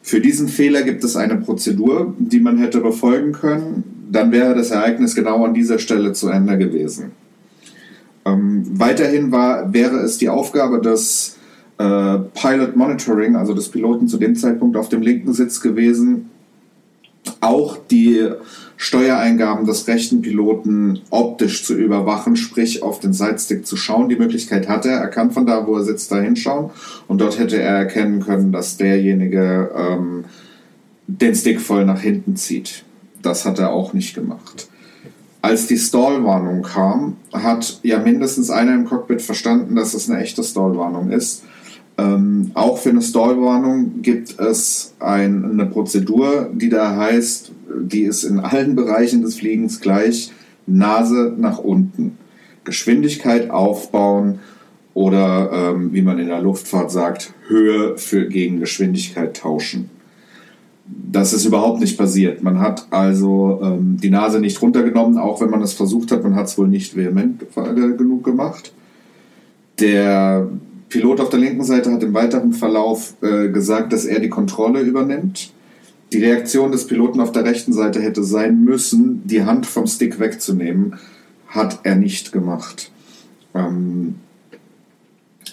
Für 0.00 0.20
diesen 0.20 0.48
Fehler 0.48 0.82
gibt 0.82 1.02
es 1.02 1.16
eine 1.16 1.36
Prozedur, 1.36 2.14
die 2.18 2.40
man 2.40 2.58
hätte 2.58 2.80
befolgen 2.80 3.32
können. 3.32 3.84
Dann 4.12 4.32
wäre 4.32 4.54
das 4.54 4.70
Ereignis 4.70 5.14
genau 5.14 5.44
an 5.44 5.54
dieser 5.54 5.78
Stelle 5.78 6.12
zu 6.12 6.28
Ende 6.28 6.56
gewesen. 6.56 7.12
Ähm, 8.24 8.64
weiterhin 8.78 9.32
war, 9.32 9.72
wäre 9.72 9.96
es 9.96 10.18
die 10.18 10.28
Aufgabe 10.28 10.80
des 10.80 11.36
äh, 11.78 12.18
Pilot 12.34 12.76
Monitoring, 12.76 13.36
also 13.36 13.54
des 13.54 13.68
Piloten 13.68 14.08
zu 14.08 14.18
dem 14.18 14.36
Zeitpunkt 14.36 14.76
auf 14.76 14.88
dem 14.88 15.02
linken 15.02 15.32
Sitz 15.32 15.60
gewesen, 15.60 16.30
auch 17.40 17.78
die 17.90 18.28
Steuereingaben 18.76 19.66
des 19.66 19.86
rechten 19.86 20.20
Piloten 20.20 21.00
optisch 21.10 21.64
zu 21.64 21.74
überwachen, 21.74 22.36
sprich 22.36 22.82
auf 22.82 23.00
den 23.00 23.12
Sidestick 23.12 23.66
zu 23.66 23.76
schauen. 23.76 24.08
Die 24.08 24.16
Möglichkeit 24.16 24.68
hatte 24.68 24.90
er, 24.90 24.98
er 24.98 25.08
kann 25.08 25.30
von 25.30 25.46
da, 25.46 25.66
wo 25.66 25.76
er 25.76 25.84
sitzt, 25.84 26.10
da 26.10 26.20
hinschauen 26.20 26.70
und 27.08 27.20
dort 27.20 27.38
hätte 27.38 27.60
er 27.60 27.76
erkennen 27.76 28.20
können, 28.20 28.52
dass 28.52 28.76
derjenige 28.76 29.70
ähm, 29.76 30.24
den 31.06 31.34
Stick 31.34 31.60
voll 31.60 31.84
nach 31.84 32.00
hinten 32.00 32.36
zieht. 32.36 32.84
Das 33.22 33.44
hat 33.44 33.58
er 33.58 33.72
auch 33.72 33.94
nicht 33.94 34.14
gemacht. 34.14 34.68
Als 35.40 35.66
die 35.66 35.78
Stallwarnung 35.78 36.62
kam, 36.62 37.16
hat 37.32 37.80
ja 37.82 37.98
mindestens 37.98 38.50
einer 38.50 38.74
im 38.74 38.86
Cockpit 38.86 39.22
verstanden, 39.22 39.76
dass 39.76 39.94
es 39.94 40.08
eine 40.08 40.20
echte 40.20 40.42
Stallwarnung 40.42 41.10
ist 41.10 41.42
ähm, 41.96 42.50
auch 42.54 42.78
für 42.78 42.90
eine 42.90 43.02
Stallwarnung 43.02 44.02
gibt 44.02 44.38
es 44.40 44.94
ein, 44.98 45.44
eine 45.44 45.66
Prozedur, 45.66 46.50
die 46.52 46.68
da 46.68 46.96
heißt, 46.96 47.52
die 47.82 48.02
ist 48.02 48.24
in 48.24 48.40
allen 48.40 48.74
Bereichen 48.74 49.22
des 49.22 49.36
Fliegens 49.36 49.80
gleich, 49.80 50.32
Nase 50.66 51.34
nach 51.36 51.58
unten. 51.58 52.18
Geschwindigkeit 52.64 53.50
aufbauen 53.50 54.40
oder 54.94 55.50
ähm, 55.52 55.92
wie 55.92 56.02
man 56.02 56.18
in 56.18 56.28
der 56.28 56.40
Luftfahrt 56.40 56.90
sagt, 56.90 57.34
Höhe 57.46 57.98
für 57.98 58.26
gegen 58.28 58.60
Geschwindigkeit 58.60 59.36
tauschen. 59.36 59.90
Das 60.86 61.32
ist 61.32 61.44
überhaupt 61.44 61.80
nicht 61.80 61.96
passiert. 61.96 62.42
Man 62.42 62.60
hat 62.60 62.86
also 62.90 63.60
ähm, 63.62 63.98
die 64.02 64.10
Nase 64.10 64.40
nicht 64.40 64.60
runtergenommen, 64.60 65.18
auch 65.18 65.40
wenn 65.40 65.50
man 65.50 65.62
es 65.62 65.72
versucht 65.74 66.10
hat. 66.10 66.22
Man 66.22 66.34
hat 66.34 66.46
es 66.46 66.58
wohl 66.58 66.68
nicht 66.68 66.96
vehement 66.96 67.44
genug 67.98 68.24
gemacht. 68.24 68.72
Der 69.80 70.48
Pilot 70.94 71.20
auf 71.20 71.28
der 71.28 71.40
linken 71.40 71.64
Seite 71.64 71.90
hat 71.90 72.04
im 72.04 72.14
weiteren 72.14 72.52
Verlauf 72.52 73.14
äh, 73.20 73.48
gesagt, 73.48 73.92
dass 73.92 74.04
er 74.04 74.20
die 74.20 74.28
Kontrolle 74.28 74.80
übernimmt. 74.80 75.52
Die 76.12 76.24
Reaktion 76.24 76.70
des 76.70 76.86
Piloten 76.86 77.20
auf 77.20 77.32
der 77.32 77.44
rechten 77.44 77.72
Seite 77.72 78.00
hätte 78.00 78.22
sein 78.22 78.62
müssen, 78.62 79.26
die 79.26 79.42
Hand 79.42 79.66
vom 79.66 79.88
Stick 79.88 80.20
wegzunehmen. 80.20 81.00
Hat 81.48 81.80
er 81.82 81.96
nicht 81.96 82.30
gemacht. 82.30 82.92
Ähm, 83.56 84.20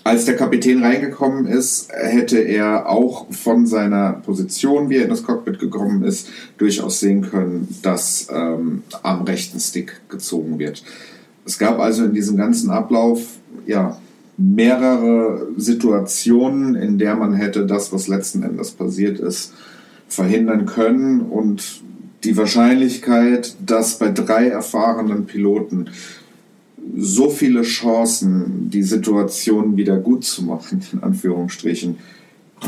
als 0.04 0.26
der 0.26 0.36
Kapitän 0.36 0.84
reingekommen 0.84 1.48
ist, 1.48 1.92
hätte 1.92 2.38
er 2.38 2.88
auch 2.88 3.26
von 3.32 3.66
seiner 3.66 4.22
Position, 4.24 4.92
wie 4.92 4.98
er 4.98 5.06
in 5.06 5.10
das 5.10 5.24
Cockpit 5.24 5.58
gekommen 5.58 6.04
ist, 6.04 6.28
durchaus 6.60 7.00
sehen 7.00 7.24
können, 7.24 7.68
dass 7.82 8.28
ähm, 8.32 8.84
am 9.02 9.24
rechten 9.24 9.60
Stick 9.60 10.02
gezogen 10.08 10.60
wird. 10.60 10.84
Es 11.48 11.58
gab 11.58 11.80
also 11.80 12.06
in 12.06 12.14
diesem 12.14 12.38
ganzen 12.38 12.70
Ablauf, 12.70 13.26
ja, 13.66 13.98
mehrere 14.42 15.48
Situationen, 15.58 16.76
in 16.76 16.98
der 16.98 17.16
man 17.16 17.34
hätte 17.34 17.66
das, 17.66 17.94
was 17.94 18.08
letzten 18.08 18.44
Endes 18.44 18.72
passiert 18.72 19.20
ist, 19.20 19.54
verhindern 20.08 20.66
können. 20.66 21.22
Und 21.22 21.82
die 22.24 22.36
Wahrscheinlichkeit, 22.38 23.56
dass 23.66 24.00
bei 24.00 24.10
drei 24.10 24.48
erfahrenen 24.48 25.26
Piloten 25.26 25.90
so 26.98 27.30
viele 27.30 27.62
Chancen, 27.62 28.70
die 28.70 28.84
Situation 28.84 29.78
wieder 29.78 29.98
gut 29.98 30.24
zu 30.24 30.44
machen, 30.44 30.82
in 30.92 31.04
Anführungsstrichen, 31.04 31.98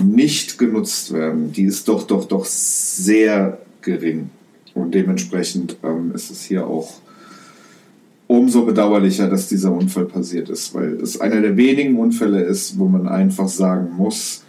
nicht 0.03 0.57
genutzt 0.57 1.13
werden, 1.13 1.51
die 1.51 1.63
ist 1.63 1.87
doch, 1.87 2.03
doch, 2.07 2.25
doch 2.25 2.45
sehr 2.45 3.59
gering. 3.81 4.29
Und 4.73 4.93
dementsprechend 4.95 5.77
ähm, 5.83 6.11
ist 6.15 6.31
es 6.31 6.43
hier 6.43 6.65
auch 6.65 7.02
umso 8.27 8.65
bedauerlicher, 8.65 9.29
dass 9.29 9.49
dieser 9.49 9.71
Unfall 9.71 10.05
passiert 10.05 10.49
ist, 10.49 10.73
weil 10.73 10.93
es 11.01 11.19
einer 11.19 11.41
der 11.41 11.57
wenigen 11.57 11.97
Unfälle 11.97 12.41
ist, 12.41 12.77
wo 12.77 12.87
man 12.87 13.07
einfach 13.07 13.47
sagen 13.47 13.89
muss, 13.95 14.43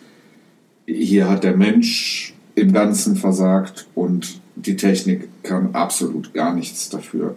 hier 0.86 1.28
hat 1.28 1.44
der 1.44 1.56
Mensch 1.56 2.34
im 2.54 2.72
Ganzen 2.72 3.16
versagt 3.16 3.86
und 3.94 4.40
die 4.56 4.76
Technik 4.76 5.28
kann 5.42 5.74
absolut 5.74 6.32
gar 6.34 6.54
nichts 6.54 6.88
dafür. 6.88 7.36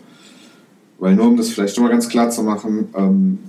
Weil 1.00 1.16
nur 1.16 1.28
um 1.28 1.38
das 1.38 1.50
vielleicht 1.50 1.76
schon 1.76 1.84
mal 1.84 1.92
ganz 1.92 2.10
klar 2.10 2.30
zu 2.30 2.44
machen, 2.44 2.90
ähm, 2.96 3.40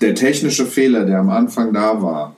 der 0.00 0.14
technische 0.14 0.66
Fehler, 0.66 1.04
der 1.04 1.18
am 1.18 1.30
Anfang 1.30 1.72
da 1.72 2.02
war, 2.02 2.36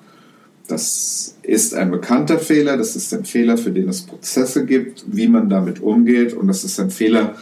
das 0.66 1.37
ist 1.42 1.75
ein 1.75 1.90
bekannter 1.90 2.38
Fehler, 2.38 2.79
das 2.79 2.97
ist 2.97 3.12
ein 3.12 3.25
Fehler, 3.25 3.59
für 3.59 3.70
den 3.70 3.88
es 3.88 4.03
Prozesse 4.03 4.64
gibt, 4.64 5.05
wie 5.07 5.29
man 5.29 5.51
damit 5.51 5.81
umgeht 5.83 6.33
und 6.33 6.47
das 6.47 6.64
ist 6.64 6.81
ein 6.81 6.90
Fehler, 6.90 7.35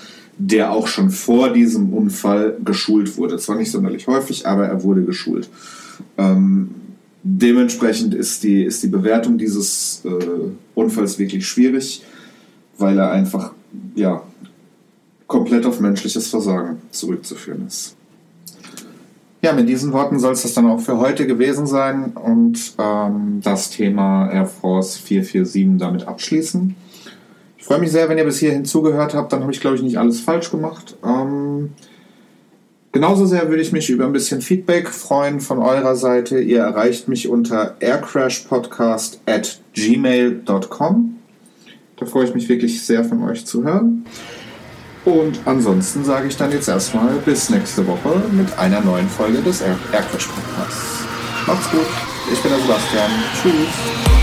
der 0.48 0.72
auch 0.72 0.88
schon 0.88 1.10
vor 1.10 1.52
diesem 1.52 1.92
Unfall 1.92 2.56
geschult 2.64 3.16
wurde. 3.16 3.38
Zwar 3.38 3.56
nicht 3.56 3.70
sonderlich 3.70 4.08
häufig, 4.08 4.46
aber 4.46 4.66
er 4.66 4.82
wurde 4.82 5.04
geschult. 5.04 5.48
Ähm, 6.18 6.70
dementsprechend 7.22 8.12
ist 8.12 8.42
die, 8.42 8.64
ist 8.64 8.82
die 8.82 8.88
Bewertung 8.88 9.38
dieses 9.38 10.02
äh, 10.04 10.08
Unfalls 10.74 11.18
wirklich 11.20 11.46
schwierig, 11.46 12.02
weil 12.76 12.98
er 12.98 13.12
einfach 13.12 13.52
ja, 13.94 14.22
komplett 15.28 15.64
auf 15.64 15.78
menschliches 15.78 16.26
Versagen 16.26 16.78
zurückzuführen 16.90 17.64
ist. 17.68 17.94
Ja, 19.42 19.52
mit 19.52 19.68
diesen 19.68 19.92
Worten 19.92 20.18
soll 20.18 20.32
es 20.32 20.42
das 20.42 20.54
dann 20.54 20.66
auch 20.66 20.80
für 20.80 20.98
heute 20.98 21.26
gewesen 21.26 21.66
sein 21.68 22.12
und 22.14 22.74
ähm, 22.78 23.40
das 23.44 23.70
Thema 23.70 24.28
Air 24.28 24.46
Force 24.46 24.96
447 24.96 25.78
damit 25.78 26.08
abschließen. 26.08 26.74
Ich 27.62 27.68
freue 27.68 27.78
mich 27.78 27.92
sehr, 27.92 28.08
wenn 28.08 28.18
ihr 28.18 28.24
bis 28.24 28.40
hierhin 28.40 28.64
zugehört 28.64 29.14
habt. 29.14 29.32
Dann 29.32 29.42
habe 29.42 29.52
ich, 29.52 29.60
glaube 29.60 29.76
ich, 29.76 29.82
nicht 29.82 29.96
alles 29.96 30.20
falsch 30.20 30.50
gemacht. 30.50 30.96
Ähm, 31.04 31.70
genauso 32.90 33.24
sehr 33.24 33.48
würde 33.48 33.62
ich 33.62 33.70
mich 33.70 33.88
über 33.88 34.04
ein 34.04 34.12
bisschen 34.12 34.40
Feedback 34.40 34.88
freuen 34.88 35.38
von 35.38 35.60
eurer 35.60 35.94
Seite. 35.94 36.40
Ihr 36.40 36.58
erreicht 36.58 37.06
mich 37.06 37.28
unter 37.28 37.76
aircrashpodcast 37.78 39.20
at 39.26 39.60
gmail.com. 39.74 41.18
Da 41.98 42.06
freue 42.06 42.24
ich 42.24 42.34
mich 42.34 42.48
wirklich 42.48 42.82
sehr 42.82 43.04
von 43.04 43.22
euch 43.22 43.46
zu 43.46 43.62
hören. 43.62 44.06
Und 45.04 45.38
ansonsten 45.44 46.04
sage 46.04 46.26
ich 46.26 46.36
dann 46.36 46.50
jetzt 46.50 46.68
erstmal 46.68 47.14
bis 47.24 47.48
nächste 47.48 47.86
Woche 47.86 48.22
mit 48.32 48.58
einer 48.58 48.80
neuen 48.80 49.08
Folge 49.08 49.38
des 49.38 49.60
Air 49.60 49.78
Aircrash 49.92 50.26
Podcasts. 50.26 51.04
Macht's 51.46 51.70
gut. 51.70 51.86
Ich 52.32 52.40
bin 52.40 52.50
der 52.50 52.60
Sebastian. 52.60 53.10
Tschüss. 53.40 54.21